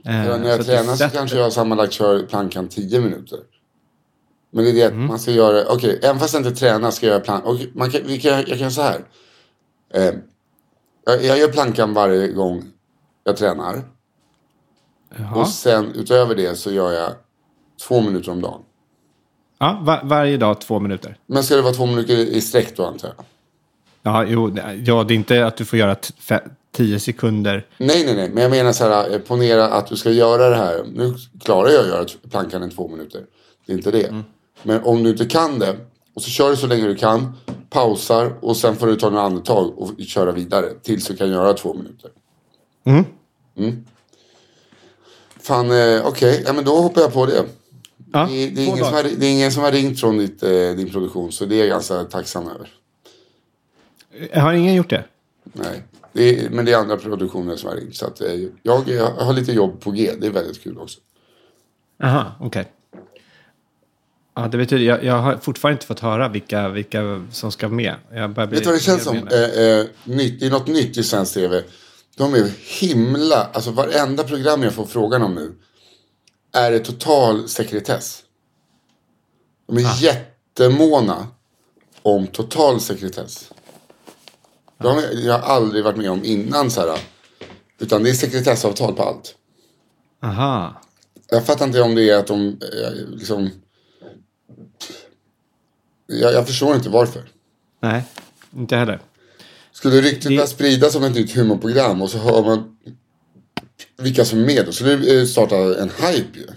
[0.08, 3.40] Eh, Ja, när jag så tränar så kanske jag sammanlagt kör plankan 10 minuter.
[4.52, 5.06] Men det är det att Mm.
[5.08, 7.48] man ska göra, okej, även fast jag inte tränar ska jag göra plankan.
[7.52, 9.02] Och man kan, vi kan, jag kan göra så här.
[9.94, 10.14] Eh,
[11.06, 12.64] jag, jag gör plankan varje gång
[13.24, 13.82] jag tränar.
[15.18, 15.36] Jaha.
[15.42, 17.12] Och sen utöver det så gör jag
[17.88, 18.62] två minuter om dagen.
[19.60, 21.18] Ja, var, varje dag två minuter.
[21.26, 23.26] Men ska det vara två minuter i sträck då antar jag?
[24.04, 25.96] Ja, jo, ja, det är inte att du får göra
[26.72, 27.66] tio sekunder.
[27.78, 28.30] Nej, nej, nej.
[28.30, 30.86] Men jag menar så här, eh, ponera att du ska göra det här.
[30.94, 31.14] Nu
[31.44, 33.22] klarar jag att göra plankan i två minuter.
[33.66, 34.24] Det är inte det.
[34.64, 35.76] Men om du inte kan det
[36.14, 37.34] och så kör du så länge du kan,
[37.70, 41.54] pausar och sen får du ta några andetag och köra vidare tills du kan göra
[41.54, 42.12] två minuter.
[42.84, 43.06] Mm.
[43.58, 43.86] Mm.
[45.40, 47.46] Fan, eh, okej, ja, men då hoppar jag på det.
[48.14, 50.44] Ja, Det, det, är ingen som har, det är ingen som har ringt från ditt,
[50.44, 52.70] eh, din produktion så det är jag ganska tacksam över.
[54.42, 55.04] Har ingen gjort det?
[55.54, 55.84] Nej.
[56.18, 57.96] Det är, men det är andra produktioner som har ringt.
[57.96, 60.12] Så att, eh, jag, jag har lite jobb på G.
[60.22, 61.00] Det är väldigt kul också.
[62.04, 62.72] Aha, okej.
[64.36, 67.96] Ja, det betyder, jag, jag har fortfarande inte fått höra vilka, vilka som ska med.
[68.14, 69.18] Jag bli Vet du vad det känns som?
[69.18, 71.64] Eh, eh, nytt, det är något nytt i svensk tv.
[72.16, 73.44] De är himla...
[73.54, 75.56] Alltså varenda program jag får frågan om nu
[76.54, 78.24] är det total sekretess.
[79.68, 79.98] De är Ah.
[80.00, 81.28] jättemåna
[82.02, 83.52] om total sekretess.
[84.78, 87.00] Det har jag har aldrig varit med om innan så här.
[87.80, 89.36] Utan det är sekretessavtal på allt.
[90.24, 90.82] Aha.
[91.30, 93.50] Jag fattar inte om det är att de eh, liksom...
[96.08, 97.24] Jag, jag förstår inte varför.
[97.80, 98.04] Nej,
[98.56, 99.00] inte heller.
[99.72, 102.78] Skulle ryktet Det- spridas om ett nytt humorprogram och så hör man
[103.98, 104.72] vilka som är med då.
[104.72, 106.48] Så det eh, startar en hype ju.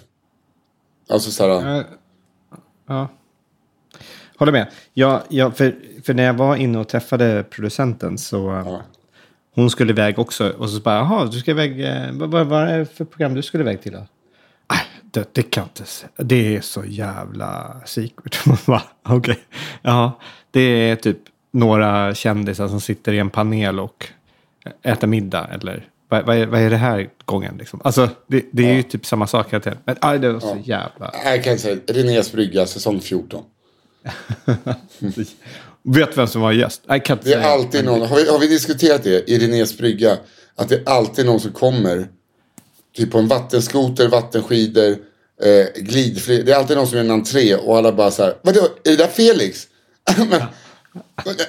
[1.09, 1.85] Alltså så här,
[2.89, 3.09] Ja.
[4.41, 4.67] Håller med.
[4.95, 5.75] Jag, jag, för,
[6.05, 8.63] för när jag var inne och träffade producenten så...
[8.67, 8.83] Ja.
[9.55, 10.51] Hon skulle iväg också.
[10.59, 11.81] Och så bara, jaha, du ska iväg.
[11.85, 13.99] eh, Vad, vad, vad är det för program du skulle iväg till då?
[13.99, 16.25] Nej, det, det kan jag inte.
[16.25, 18.39] Det är så jävla secret.
[19.09, 19.39] Okej.
[19.83, 20.19] Ja,
[20.51, 21.19] det är typ
[21.53, 24.07] några kändisar som sitter i en panel och
[24.83, 25.49] äter middag.
[25.53, 27.81] Eller vad, vad, är, vad är det här gången liksom?
[27.85, 29.79] Alltså, det, det är ju typ samma sak hela tiden.
[29.85, 31.13] Men aj, det var så jävla...
[31.25, 33.45] jag kan säga Renés brygga säsong 14.
[35.83, 36.83] Vet vem som var gäst?
[36.87, 40.19] Jag kan Det är alltid någon, har vi, har vi diskuterat det i Renés brygga?
[40.55, 42.09] Att det är alltid någon som kommer.
[42.97, 44.97] Typ på en vattenskoter, vattenskidor,
[45.43, 46.47] eh, glidflygel.
[46.47, 48.35] Det är alltid någon som gör en entré och alla bara så här.
[48.43, 49.67] Vadå, är det där Felix?
[50.17, 50.41] Men,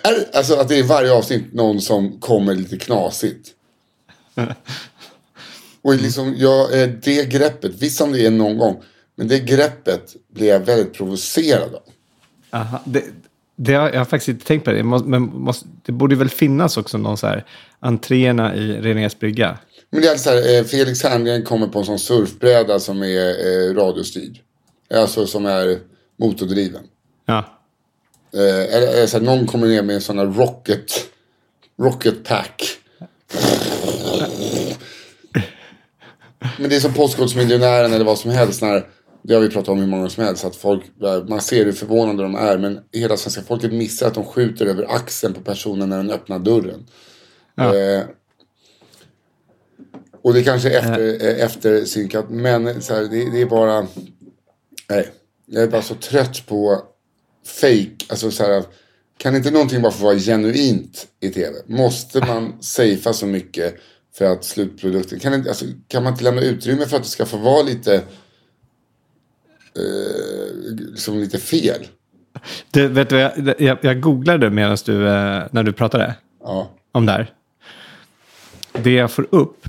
[0.04, 3.50] är, alltså att det är varje avsnitt någon som kommer lite knasigt.
[5.82, 8.84] Och liksom, jag, eh, det greppet, visst om det är någon gång.
[9.16, 11.82] Men det greppet blir jag väldigt provocerad av.
[12.52, 13.04] Aha, det,
[13.56, 14.84] det har, jag har faktiskt inte tänkt på det.
[14.84, 17.46] men måste, det borde väl finnas också någon så här
[17.80, 19.58] entréerna i Renés brygga.
[19.90, 23.30] Men det är så här, eh, Felix Herngren kommer på en sån surfbräda som är
[23.30, 24.40] eh, radiostyrd.
[24.94, 25.80] Alltså som är
[26.20, 26.84] motordriven.
[27.26, 27.46] Ja.
[28.34, 30.92] Eh, eller, eller så här, någon kommer ner med en sån här rocket,
[31.78, 32.64] rocket pack.
[36.58, 38.62] Men det är som Postkodmiljonären eller vad som helst.
[38.62, 38.88] När,
[39.24, 40.46] det har vi pratat om hur många som helst.
[40.46, 40.84] Att folk,
[41.28, 42.58] man ser hur förvånade de är.
[42.58, 46.40] Men hela svenska folket missar att de skjuter över axeln på personen när den öppnar
[46.40, 46.86] dörren.
[47.56, 47.76] Ja.
[47.76, 48.04] Eh,
[50.22, 52.30] och det kanske är efter, eh, eftersynkat.
[52.30, 53.88] Men så här, det, det är bara...
[54.90, 55.08] Nej.
[55.46, 56.82] Jag är bara så trött på
[57.46, 58.06] fake.
[58.10, 58.64] Alltså så här,
[59.18, 61.58] kan inte någonting bara få vara genuint i tv?
[61.66, 63.76] Måste man safea så mycket
[64.14, 65.20] för att slutprodukten...
[65.20, 68.04] Kan, inte, alltså, kan man inte lämna utrymme för att det ska få vara lite...
[69.76, 71.88] Eh, liksom lite fel?
[72.72, 76.70] Du, vet du, jag, jag, jag googlade medan du, eh, när du pratade Ja.
[76.92, 77.34] om det här.
[78.74, 79.68] Det jag får upp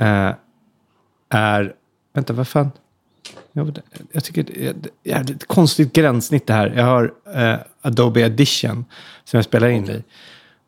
[0.00, 0.32] eh,
[1.28, 1.74] är...
[2.12, 2.70] Vänta, vad fan?
[3.52, 3.78] Jag,
[4.12, 6.72] jag tycker det är, det är ett konstigt gränssnitt det här.
[6.76, 8.84] Jag har eh, Adobe Edition
[9.24, 10.02] som jag spelar in i.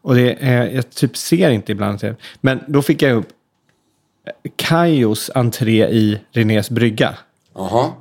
[0.03, 2.15] Och det är, jag typ ser inte ibland.
[2.41, 3.29] Men då fick jag upp
[4.27, 7.15] eh, Kajos entré i Renés brygga.
[7.57, 7.93] Jaha.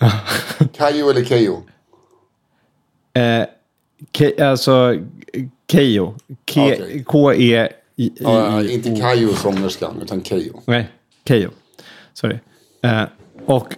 [0.76, 1.62] Kajo eller Kejo?
[3.14, 3.46] Eh,
[4.12, 4.94] Ke, alltså
[5.72, 6.14] Kejo.
[6.44, 7.04] Ke, Okej.
[7.04, 7.68] K-E...
[7.96, 10.62] I, i, Ja, i, inte Kajo sångerskan, utan Kejo.
[10.66, 10.88] Nej,
[11.28, 11.50] Kejo.
[12.12, 12.38] Sorry.
[12.82, 13.04] Eh,
[13.46, 13.74] och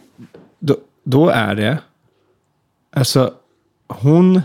[0.59, 1.79] då, då är det...
[2.97, 3.35] Alltså,
[3.89, 4.43] hon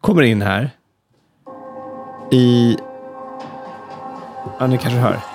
[0.00, 0.70] kommer in här
[2.32, 2.76] i...
[4.58, 5.29] Ja, ni kanske hör.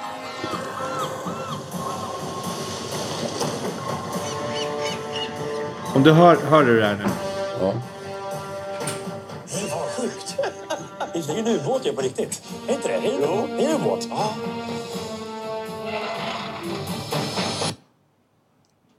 [5.95, 7.03] Om du hör, hör du det här nu?
[7.61, 7.73] Ja.
[9.97, 10.35] Sjukt.
[11.13, 12.41] Det är en ubåt ju på riktigt.
[12.67, 12.93] Är inte det?
[12.93, 13.47] Är det jo.
[13.57, 14.07] det är en ubåt?
[14.09, 14.33] Ja.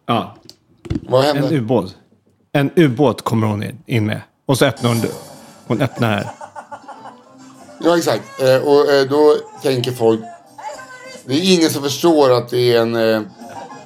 [0.07, 0.37] Ja,
[1.09, 1.57] Vad en hände?
[1.57, 1.97] ubåt.
[2.53, 4.21] En ubåt kommer hon in- in med.
[4.47, 5.03] Och så öppnar hon...
[5.67, 6.31] Hon öppnar här.
[7.85, 8.41] Ja, exakt.
[8.43, 10.21] Eh, och eh, då tänker folk...
[11.25, 12.95] Det är ingen som förstår att det är en...
[12.97, 13.21] Eh,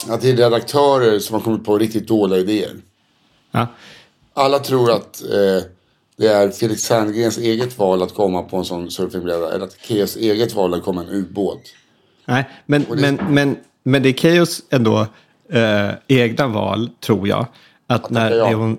[0.08, 2.76] att det är redaktörer som har kommit på riktigt dåliga idéer.
[3.50, 3.66] Ja.
[4.34, 5.64] Alla tror att eh,
[6.16, 9.52] det är Felix Sandgrens eget val att komma på en sån surfingbräda.
[9.54, 11.62] Eller att Keos eget val att komma en ubåt.
[12.24, 15.06] Nej, men, det- men, men, men det är Keyos ändå
[15.48, 17.46] eh, egna val, tror jag.
[17.86, 18.48] Att när tacka ja.
[18.48, 18.78] det hon...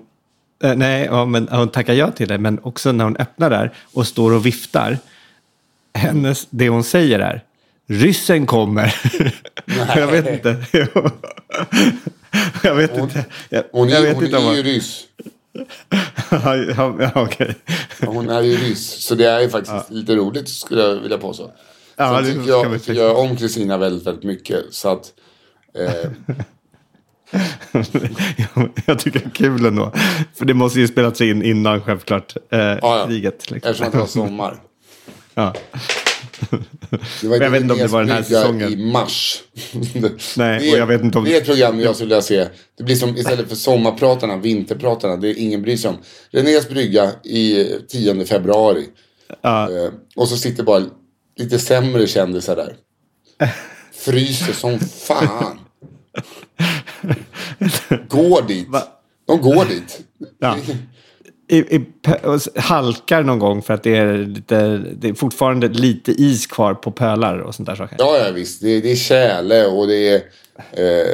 [0.64, 3.74] Eh, nej, ja, men hon tackar ja till det, men också när hon öppnar där
[3.92, 4.98] och står och viftar.
[5.94, 7.44] Hennes, det hon säger är
[7.86, 8.94] ryssen kommer.
[9.96, 10.66] jag vet inte.
[12.62, 13.24] jag vet inte.
[13.48, 15.04] Jag, Hon jag är, vet hon inte är ju ryss.
[16.30, 17.54] ja, ja, okej.
[18.00, 19.04] Hon är ju ryss.
[19.04, 21.52] Så det är ju faktiskt lite roligt skulle jag vilja påstå.
[21.96, 24.58] Ja, Sen tycker jag, tycker jag om Kristina väldigt, väldigt mycket.
[24.70, 25.12] Så att...
[25.78, 26.10] Eh,
[28.36, 29.92] jag, jag tycker det är kul ändå.
[30.34, 33.04] För det måste ju spelats in innan självklart eh, ja.
[33.06, 33.50] kriget.
[33.50, 33.70] Liksom.
[33.70, 34.60] eftersom det var sommar.
[35.34, 35.54] Ja.
[37.20, 38.72] Det var Jag vet inte om det var den här säsongen.
[38.72, 39.42] i mars.
[40.36, 42.46] Nej, det, och jag vet inte om- det är ett program jag skulle vilja se.
[42.78, 45.16] Det blir som istället för sommarpratarna, vinterpratarna.
[45.16, 45.96] Det är ingen bryr sig om.
[46.30, 48.86] Renés brygga i 10 februari.
[49.44, 50.82] Eh, och så sitter bara
[51.38, 52.74] lite sämre kändisar där.
[53.94, 55.58] Fryser som fan.
[58.08, 58.68] Går dit.
[59.26, 60.00] De går dit.
[60.38, 60.56] Ja.
[61.52, 61.86] I, i,
[62.56, 66.90] halkar någon gång för att det är, lite, det är fortfarande lite is kvar på
[66.92, 67.96] pölar och sånt där saker.
[67.98, 68.60] Ja, ja visst.
[68.62, 70.14] Det, det är tjäle och det är...
[70.72, 71.06] Eh,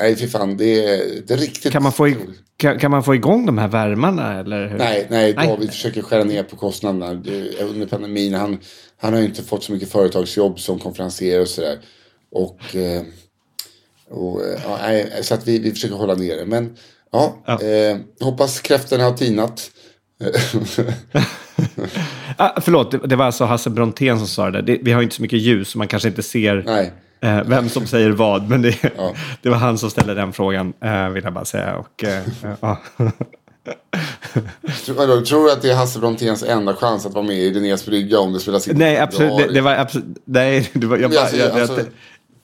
[0.00, 0.56] nej, fy fan.
[0.56, 1.72] Det är, det är riktigt...
[1.72, 2.16] Kan man, få i,
[2.56, 4.40] kan, kan man få igång de här värmarna?
[4.40, 4.78] Eller hur?
[4.78, 7.14] Nej, nej, David försöker skära ner på kostnaderna.
[7.14, 8.58] Det- Under pandemin, han,
[8.96, 11.78] han har ju inte fått så mycket företagsjobb som konferenser och sådär.
[12.32, 13.02] Och, eh,
[14.10, 16.46] och eh, ja, nej, så att vi, vi försöker hålla ner det.
[16.46, 16.76] Men
[17.12, 17.62] ja, Ja.
[17.62, 19.70] Eh, hoppas kräftorna har tinat.
[22.36, 24.62] Ah, förlåt, det, var alltså Hasse Brontén som sa det.
[24.62, 26.68] Det, vi har inte så mycket ljus så man kanske inte ser
[27.20, 28.48] eh, vem som säger vad.
[28.48, 29.14] Men det, Ja.
[29.42, 31.76] det var han som ställde den frågan, eh, vill jag bara säga.
[31.76, 32.22] Och, eh,
[32.62, 32.76] eh.
[34.84, 37.86] Tror, tror du att det är Hasse Bronténs enda chans att vara med i Linnés
[37.86, 38.78] brygga om det spelas in?
[38.78, 39.36] Nej, absolut.
[39.36, 40.18] Det, det var absolut...
[40.24, 41.20] Nej, det var, jag bara...
[41.20, 41.84] alltså, jag, jag, alltså,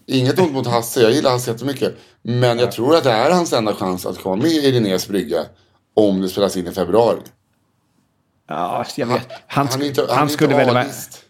[0.07, 1.97] inget ont mot Hasse, jag gillar Hasse jättemycket.
[2.23, 5.39] Men jag tror att det är hans enda chans att komma med i Linnés brygga.
[5.95, 7.19] Om det spelas in i februari.
[8.49, 9.29] ja, jag vet.
[9.47, 10.77] Han, han är inte, han han skulle väl.
[10.77, 11.23] A-list.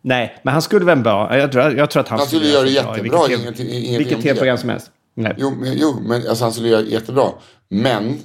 [0.00, 1.38] Nej, men han skulle väl bra.
[1.38, 4.22] Jag tror, jag tror att han, Han skulle göra det jättebra, Vilket, ingenting- ingenting vilket
[4.22, 4.90] tv-program som helst.
[5.14, 5.34] Nej.
[5.38, 7.28] Jo, men, jo, men alltså, han skulle göra jättebra.
[7.68, 8.18] Men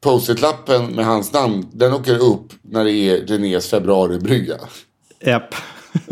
[0.00, 4.54] post-it-lappen med hans namn, den åker upp när det är Renés februaribrygga.
[5.20, 5.54] Japp.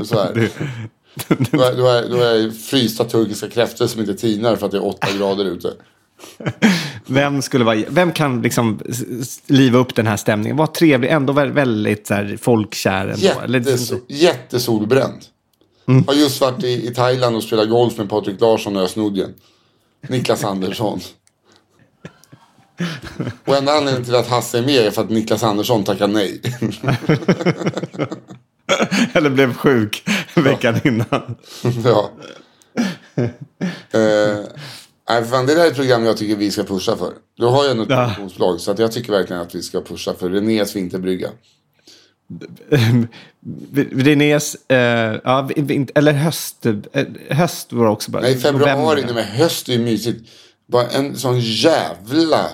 [0.05, 0.49] Så här.
[1.29, 4.79] Då är, då, är, då är frysta turkiska kräftor som inte tinar för att det
[4.79, 5.73] är åtta grader ute.
[7.07, 8.81] Vem, skulle vara, vem kan liksom
[9.47, 10.57] liva upp den här stämningen?
[10.57, 13.07] Var trevlig, ändå vä- väldigt så här, folkkär.
[13.07, 13.41] Ändå.
[13.45, 15.25] Eller, liksom Jättes, jättesolbränd.
[16.07, 19.35] Har just varit i, i Thailand och spelat golf med Patrik Larsson och Ösnodjen.
[20.09, 21.01] Niklas Andersson.
[23.45, 26.41] Och enda anledningen till att Hasse är med är för att Niklas Andersson tackar nej.
[29.13, 30.05] eller blev sjuk
[30.35, 31.37] veckan innan.
[31.85, 32.11] ja.
[33.93, 34.39] Eh,
[35.09, 37.13] nej, fan, det där är ett program jag tycker vi ska pusha för.
[37.37, 38.05] Du har ju ändå ett Ja.
[38.05, 41.29] produktionsbolag så att jag tycker verkligen att vi ska pusha för Renés vinterbrygga.
[43.93, 46.75] Renés, eh, ja, vi- vi- eller höst, eh,
[47.31, 48.23] höst var också bara.
[48.23, 50.31] Nej, februari, nej, men höst är ju mysigt.
[50.67, 52.47] Bara en sån jävla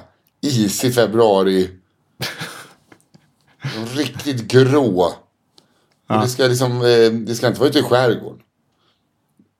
[0.43, 1.71] isig februari.
[3.95, 5.15] Riktigt grå.
[6.07, 8.41] Och det, ska liksom, eh, det ska inte vara ute i skärgården.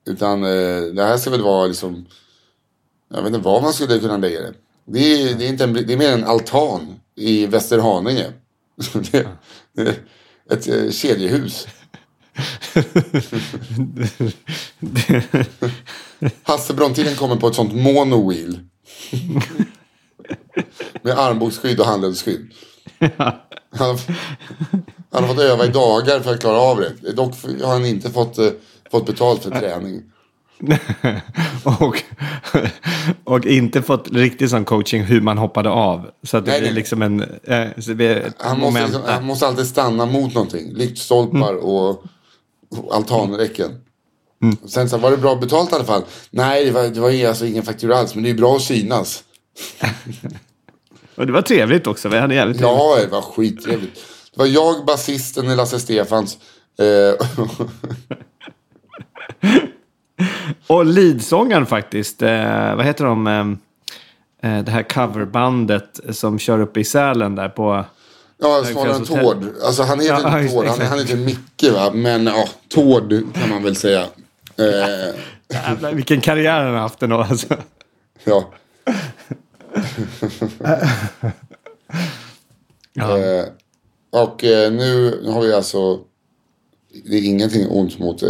[0.05, 2.05] Utan eh, det här ska väl vara liksom...
[3.09, 4.53] Jag vet inte var man skulle kunna lägga det.
[4.85, 8.25] Det är, det är, inte en, det är mer en altan i Västerhaninge.
[9.11, 9.27] det,
[9.73, 9.95] det
[10.49, 11.67] ett eh, kedjehus.
[16.43, 18.59] Hasse Brontén kommer på ett sånt monowheel.
[21.01, 22.53] Med armbågsskydd och handledsskydd.
[22.99, 23.99] Han, har-
[25.11, 27.11] han har fått öva i dagar för att klara av det.
[27.11, 27.33] Dock
[27.63, 28.49] har han inte fått, eh,
[28.91, 30.01] fått betalt för träning.
[31.79, 32.03] och,
[33.23, 36.09] och inte fått riktigt sån coaching hur man hoppade av.
[36.23, 36.75] Så att det Nej, blir nej.
[36.75, 37.21] liksom en...
[37.43, 40.73] Ett Han måste, liksom, han måste alltid stanna mot någonting.
[40.73, 43.71] Lyktstolpar och, och altanräcken.
[44.65, 46.03] Sen så var det bra betalt i alla fall.
[46.29, 48.15] Nej, det var, det var alltså ingen faktura alls.
[48.15, 49.23] Men det är bra att synas.
[51.15, 52.09] Och det var trevligt också.
[52.09, 52.79] Vi hade jävligt trevligt.
[52.79, 53.99] Ja, det var skittrevligt.
[54.37, 56.37] Det var jag, basisten i Lasse Stefans.
[56.79, 57.27] Eh,
[60.67, 62.21] Och leadsångaren faktiskt.
[62.21, 63.27] Eh, vad heter de?
[63.27, 67.85] Eh, eh, det här coverbandet som kör upp i Sälen där på...
[68.37, 69.05] ja, snarare än.
[69.05, 69.45] Tord.
[69.63, 70.65] Alltså han heter Ja, inte Tord.
[70.65, 71.91] Han, han heter Micke va.
[71.93, 74.01] Men ja, Tord kan man väl säga.
[74.57, 75.15] Eh,
[75.53, 77.17] Jävlar, vilken karriär han har haft ändå.
[77.17, 77.55] Alltså.
[78.23, 78.53] ja.
[82.93, 83.17] Ja.
[84.17, 85.99] Eh, och eh, nu har vi alltså.
[87.05, 88.29] Det är ingenting ont mot eh,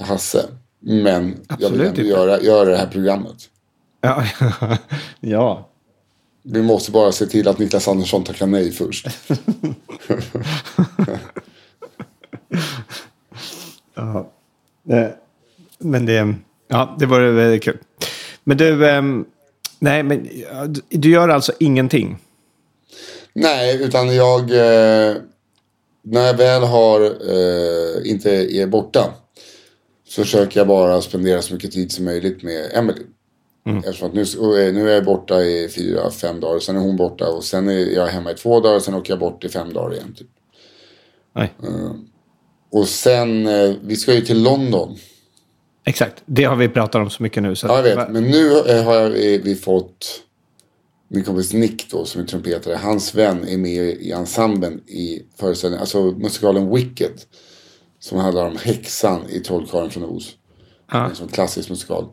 [0.00, 0.44] Hasse.
[0.80, 2.02] Men jag vill Absolut ändå inte.
[2.02, 3.36] göra, göra det här programmet.
[4.00, 4.24] Ja.
[5.20, 5.68] ja.
[6.42, 9.06] Vi måste bara se till att Niklas Andersson tackar nej först.
[14.90, 15.06] Eh,
[15.78, 16.34] Men det,
[16.68, 17.78] ja, det vore väldigt kul.
[18.44, 19.24] Men du, ehm,
[19.78, 22.16] nej, men ja, du- du gör alltså ingenting?
[23.38, 24.40] Nej, utan jag...
[24.40, 25.16] Eh,
[26.02, 29.14] när jag väl har eh, inte är borta.
[30.08, 33.02] Så försöker jag bara spendera så mycket tid som möjligt med Emily.
[33.78, 36.60] Eftersom att nu, eh, nu är jag borta i fyra, fem dagar.
[36.60, 38.80] Sen är hon borta och sen är jag hemma i två dagar.
[38.80, 40.14] Sen åker jag bort i fem dagar igen.
[40.18, 40.28] Typ.
[41.34, 41.52] Nej.
[42.70, 44.96] Och sen, eh, vi ska ju till London.
[45.84, 47.56] Exakt, det har vi pratat om så mycket nu.
[47.56, 48.10] Så Ja, jag vet.
[48.10, 50.22] Men nu eh, har jag, vi fått
[51.08, 52.76] min kompis Nick då som är trumpetare.
[52.76, 55.80] Hans vän är med i ensemblen i föreställningen.
[55.80, 57.12] Alltså musikalen Wicked.
[57.98, 60.36] Som handlar om häxan i Trollkarlen från Oz.
[61.10, 62.08] En sån klassisk musikal.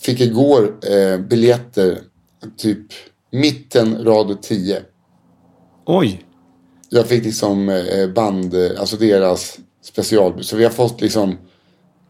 [0.00, 2.00] Fick igår eh, biljetter
[2.56, 2.86] typ
[3.30, 4.82] mitten rad 10.
[5.86, 6.24] Oj.
[6.88, 10.44] Jag fick liksom eh, band, eh, alltså deras special.
[10.44, 11.38] Så vi har fått liksom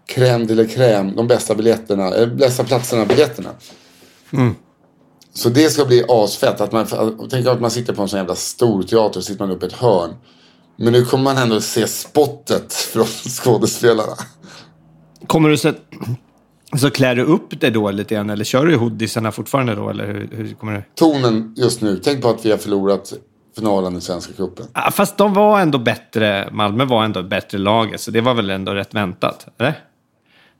[0.06, 3.50] crème de la crème, de bästa biljetterna, eh, bästa platserna, biljetterna.
[5.34, 6.60] Så det ska bli asfett.
[6.60, 6.86] Att man,
[7.30, 9.68] tänk att man sitter på en sån jävla stor teater och sitter man uppe i
[9.68, 10.10] ett hörn.
[10.76, 14.12] Men nu kommer man ändå se spottet från skådespelarna.
[15.26, 15.72] Kommer du så,
[16.76, 18.30] så klär du upp dig då lite grann?
[18.30, 19.90] Eller kör du i hoodiesarna fortfarande då?
[19.90, 20.82] Eller hur, hur kommer du?
[20.94, 23.12] Tonen just nu, tänk på att vi har förlorat
[23.56, 24.66] finalen i Svenska cupen.
[24.72, 26.48] Ah, fast de var ändå bättre.
[26.52, 28.00] Malmö var ändå bättre lag.
[28.00, 29.46] Så det var väl ändå rätt väntat?
[29.58, 29.78] Eller?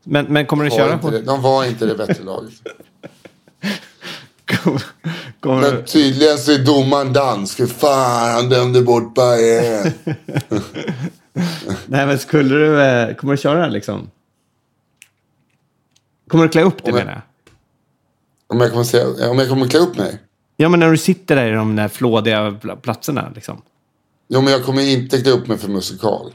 [0.05, 2.53] Men, men kommer du köra det- De var inte det bättre laget.
[5.41, 7.69] Kommer, Men tydligen så är domaren dansk.
[7.69, 9.93] Fan, han dömde bort Bayern.
[11.87, 12.83] Nej, men skulle du...
[12.83, 14.11] Eh, kommer du köra liksom?
[16.29, 17.23] Kommer du klä upp dig menar jag?
[18.47, 20.19] Om jag kommer, säga, om jag kommer klä upp mig?
[20.57, 23.63] Ja, men när du sitter där i de där flådiga pl- platserna liksom.
[24.29, 26.35] Jo, men jag kommer inte klä upp mig för musikal.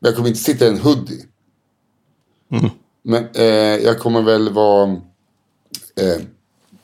[0.00, 1.24] Men Jag kommer inte sitta i en hoodie.
[3.02, 3.44] Men eh,
[3.84, 4.90] jag kommer väl vara...
[6.00, 6.22] Eh,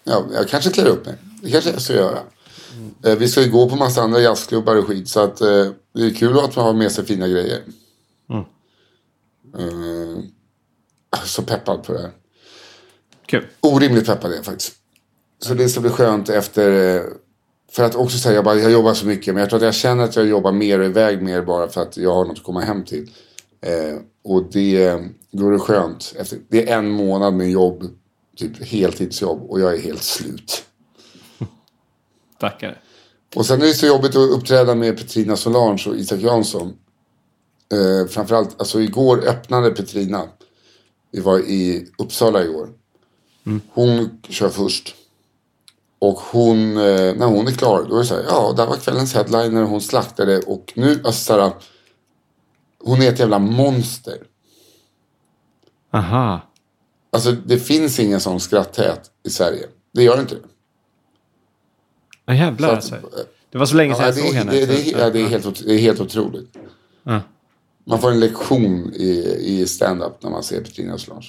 [0.07, 1.15] ja, jag kanske klär upp mig.
[1.43, 2.19] Det kanske jag ska göra.
[3.05, 5.09] Eh, vi ska ju gå på massa andra jazzklubbar och skit.
[5.09, 7.61] Så att, eh, det är kul att man har med sig fina grejer.
[9.59, 10.19] Eh,
[11.25, 12.11] så peppad på det här.
[13.27, 13.47] Kul.
[13.61, 14.73] Orimligt peppad är jag faktiskt.
[15.39, 16.97] Så det ska bli skönt efter...
[16.97, 17.03] eh,
[17.73, 19.35] För att också säga, jag, bara, jag jobbar så mycket.
[19.35, 21.83] Men jag tror att jag känner att jag jobbar mer och iväg mer bara för
[21.83, 23.11] att jag har något att komma hem till.
[23.61, 24.99] Eh, och det,
[25.31, 26.15] då är det skönt.
[26.19, 27.85] Efter, det är en månad med jobb,
[28.37, 29.51] typ heltidsjobb.
[29.51, 30.65] Och jag är helt slut.
[32.41, 32.81] Tackar.
[33.35, 36.77] Och sen är det så jobbigt att uppträda med Petrina Solange och Isak Jansson.
[37.73, 40.29] Eh, framförallt, alltså igår öppnade Petrina.
[41.11, 42.69] Vi var i Uppsala igår.
[43.73, 44.95] Hon kör först.
[45.99, 48.77] Och hon, eh, när hon är klar, då är det så här, ja, där var
[48.77, 51.53] kvällens headliner, hon slaktade och nu, alltså så här,
[52.85, 54.19] hon är ett jävla monster.
[55.93, 56.41] Aha.
[57.17, 59.67] Alltså det finns ingen sån skratthet i Sverige.
[59.93, 60.37] Det gör inte
[62.27, 62.35] det.
[62.35, 62.97] Jävlar att- alltså.
[63.51, 64.53] Det var så länge sedan Ja, jag såg henne.
[64.53, 66.57] det, det, ja, det, är helt, det är helt otroligt.
[67.03, 67.21] Ja.
[67.85, 71.27] Man får en lektion i, i stand-up när man ser Petrina Solange.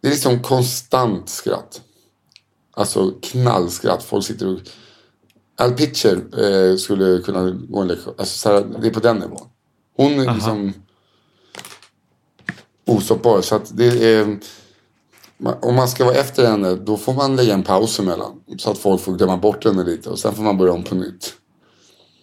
[0.00, 1.82] Det är liksom konstant skratt.
[2.74, 4.02] Alltså knallskratt.
[4.02, 4.58] Folk sitter och...
[5.56, 8.14] Al Pitcher eh, skulle kunna gå en lektion.
[8.18, 9.48] Alltså, så här, det är på den nivån.
[9.96, 10.72] Hon är liksom
[12.86, 13.40] ostoppbar.
[13.42, 14.38] Så att det är...
[15.44, 18.40] Om man ska vara efter henne, då får man lägga en paus emellan.
[18.58, 20.10] Så att folk får glömma bort henne lite.
[20.10, 21.34] Och sen får man börja om på nytt.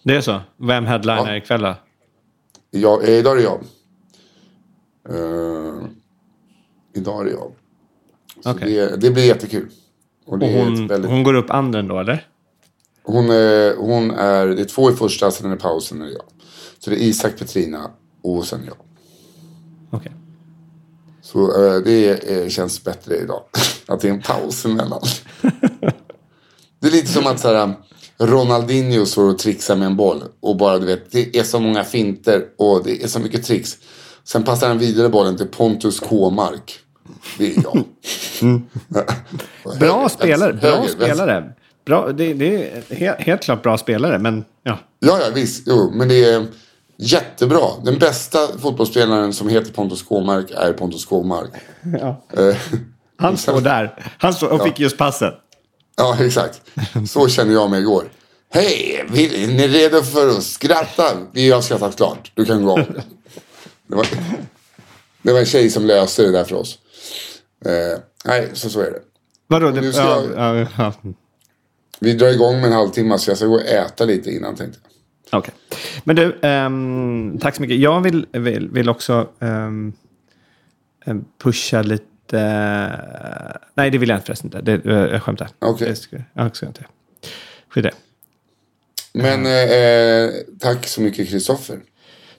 [0.02, 0.40] Det är så?
[0.56, 1.36] Vem headliner Ja.
[1.36, 1.74] ikväll då?
[2.70, 3.60] Ja, eh, idag är det jag.
[5.08, 5.74] Eh,
[6.94, 7.52] idag är det jag.
[8.44, 8.72] Så Okej.
[8.74, 9.68] det, det blir jättekul.
[10.26, 11.22] Och Och hon, väldigt, hon...
[11.22, 12.26] går upp anden då, eller?
[13.02, 16.06] Hon, är, hon är, det är två i första, sen är det paus, sen är
[16.06, 16.22] det jag.
[16.78, 17.90] Så det är Isak, Petrina
[18.22, 18.76] och sen jag.
[19.90, 20.12] Okej.
[21.36, 23.42] Så eh, det är, känns bättre idag.
[23.86, 25.02] att det är en paus emellan.
[26.80, 27.74] det är lite som att så här,
[28.18, 30.24] Ronaldinho står och trixar med en boll.
[30.40, 33.76] Och bara du vet, det är så många finter och det är så mycket tricks.
[34.24, 36.78] Sen passar han vidare bollen till Pontus Kåmark.
[37.38, 37.84] Det är jag.
[39.78, 40.52] Bra Höger, spelare.
[40.52, 41.52] Bra höger, spelare.
[41.84, 44.78] Bra, det, det är helt, helt klart bra spelare, men ja.
[45.00, 45.62] Ja, ja visst.
[45.66, 46.46] Jo, men det är
[46.98, 47.60] jättebra.
[47.84, 51.50] Den bästa fotbollsspelaren som heter Pontus Kåmark är Pontus Kåmark.
[52.00, 52.24] ja.
[52.32, 52.56] Eh,
[53.18, 54.12] Han står där.
[54.18, 55.34] Han står och fick just passet.
[55.96, 56.60] Ja, exakt.
[57.08, 58.04] Så kände jag mig igår.
[58.50, 61.04] Hej, är ni redo för att skratta?
[61.32, 62.32] Vi har skrattat klart.
[62.34, 62.78] Du kan gå av.
[63.88, 64.06] Det var,
[65.22, 66.78] det var en tjej som löste det där för oss.
[67.64, 68.98] Eh, nej, så så är det.
[69.46, 69.70] Vadå?
[69.70, 70.92] Det, ja, jag- ja, ja.
[72.00, 74.78] Vi drar igång med en halvtimme så jag ska gå och äta lite innan tänkte
[74.82, 74.90] jag.
[75.32, 75.54] Okej.
[76.04, 77.78] Men du, ehm, tack så mycket.
[77.78, 79.92] Jag vill, vill, vill också em,
[81.42, 82.06] pusha lite...
[83.74, 84.60] nej, det vill jag förresten inte.
[84.60, 85.48] Det, eh, jag skämtar.
[85.58, 85.96] Okej.
[85.96, 86.84] Ska, jag ska inte.
[87.68, 87.92] Skit det.
[89.12, 91.78] Men eh, tack så mycket Kristoffer.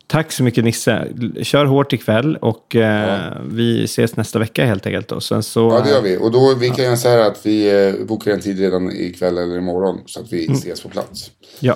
[0.07, 1.07] Tack så mycket Nisse.
[1.41, 5.11] Kör hårt ikväll och eh, vi ses nästa vecka helt enkelt.
[5.11, 6.17] Och sen så, Ja, det gör vi.
[6.17, 9.57] Och då vi kan så här att vi eh, bokar en tid redan ikväll eller
[9.57, 11.31] imorgon så att vi ses på plats.
[11.59, 11.75] Ja.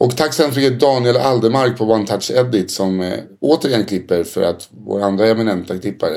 [0.00, 4.24] Och tack så hemskt mycket Daniel Aldermark på One Touch Edit som eh, återigen klipper
[4.24, 6.16] för att vår andra eminenta klippare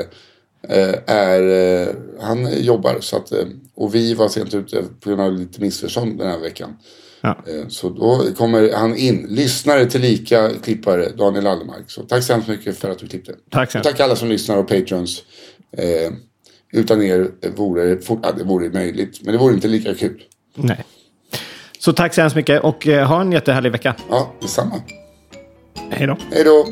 [0.70, 1.42] eh, är,
[1.82, 1.88] eh,
[2.22, 2.98] han jobbar.
[3.00, 6.40] Så att, eh, och vi var sent ute på grund av lite missförstånd den här
[6.40, 6.78] veckan.
[7.22, 7.30] Ja.
[7.48, 11.92] Eh, Så då kommer han in, lyssnare till lika klippare, Daniel Aldermark.
[11.92, 13.36] Så tack så hemskt mycket för att du klippte.
[13.52, 15.24] Tack så Och tack alla som lyssnar och patrons.
[15.78, 16.14] Eh,
[16.74, 20.24] utan er vore det, fort, ja, det vore möjligt, men det vore inte lika kul.
[20.56, 20.86] Nej.
[21.86, 23.96] Så tack så hemskt mycket och eh, ha en jättehärlig vecka.
[24.10, 24.82] Ja, detsamma.
[25.90, 26.18] Hej då.
[26.32, 26.66] Hej då!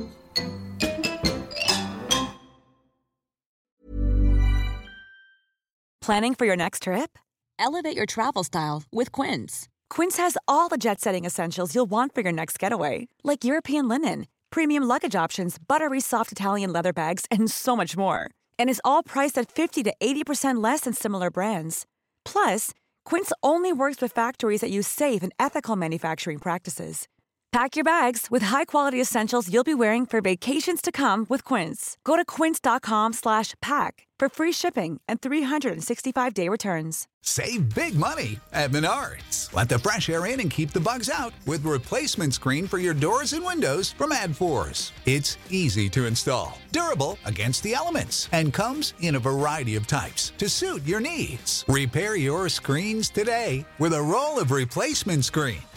[6.05, 7.17] Planning for your next trip?
[7.59, 9.67] Elevate your travel style with Quince.
[9.95, 13.89] Quince has all the jet setting essentials you'll want for your next getaway, like European
[13.89, 18.19] linen, premium luggage options, buttery soft Italian leather bags, and so much more.
[18.59, 21.85] And is all priced at 50 to 80% less than similar brands.
[22.23, 22.71] Plus,
[23.11, 27.09] Quince only works with factories that use safe and ethical manufacturing practices.
[27.51, 31.97] Pack your bags with high-quality essentials you'll be wearing for vacations to come with Quince.
[32.05, 37.09] Go to quince.com slash pack for free shipping and 365-day returns.
[37.23, 39.53] Save big money at Menards.
[39.53, 42.93] Let the fresh air in and keep the bugs out with replacement screen for your
[42.93, 44.91] doors and windows from AdForce.
[45.05, 50.31] It's easy to install, durable against the elements, and comes in a variety of types
[50.37, 51.65] to suit your needs.
[51.67, 55.61] Repair your screens today with a roll of replacement screen